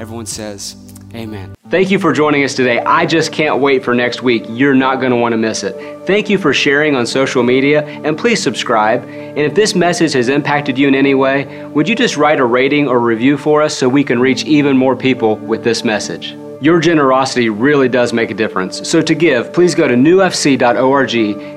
Everyone 0.00 0.26
says, 0.26 0.76
Amen. 1.14 1.54
Thank 1.70 1.90
you 1.90 1.98
for 1.98 2.12
joining 2.12 2.44
us 2.44 2.54
today. 2.54 2.80
I 2.80 3.06
just 3.06 3.32
can't 3.32 3.60
wait 3.60 3.84
for 3.84 3.94
next 3.94 4.22
week. 4.22 4.44
You're 4.48 4.74
not 4.74 5.00
going 5.00 5.10
to 5.10 5.16
want 5.16 5.32
to 5.32 5.36
miss 5.36 5.62
it. 5.62 6.06
Thank 6.06 6.28
you 6.28 6.38
for 6.38 6.52
sharing 6.52 6.94
on 6.94 7.06
social 7.06 7.42
media, 7.42 7.84
and 7.84 8.18
please 8.18 8.42
subscribe. 8.42 9.02
And 9.04 9.38
if 9.38 9.54
this 9.54 9.74
message 9.74 10.12
has 10.12 10.28
impacted 10.28 10.78
you 10.78 10.88
in 10.88 10.94
any 10.94 11.14
way, 11.14 11.66
would 11.66 11.88
you 11.88 11.94
just 11.94 12.16
write 12.16 12.40
a 12.40 12.44
rating 12.44 12.88
or 12.88 13.00
review 13.00 13.36
for 13.36 13.62
us 13.62 13.76
so 13.76 13.88
we 13.88 14.04
can 14.04 14.20
reach 14.20 14.44
even 14.44 14.76
more 14.76 14.96
people 14.96 15.36
with 15.36 15.64
this 15.64 15.84
message? 15.84 16.36
Your 16.60 16.78
generosity 16.78 17.48
really 17.48 17.88
does 17.88 18.12
make 18.12 18.30
a 18.30 18.34
difference. 18.34 18.86
So 18.86 19.00
to 19.00 19.14
give, 19.14 19.50
please 19.50 19.74
go 19.74 19.88
to 19.88 19.94
newfc.org 19.94 21.14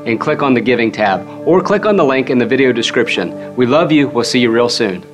and 0.07 0.17
click 0.17 0.41
on 0.41 0.53
the 0.53 0.61
Giving 0.61 0.93
tab, 0.93 1.27
or 1.45 1.61
click 1.61 1.85
on 1.85 1.97
the 1.97 2.05
link 2.05 2.29
in 2.29 2.37
the 2.37 2.45
video 2.45 2.71
description. 2.71 3.53
We 3.57 3.65
love 3.65 3.91
you. 3.91 4.07
We'll 4.07 4.23
see 4.23 4.39
you 4.39 4.49
real 4.49 4.69
soon. 4.69 5.12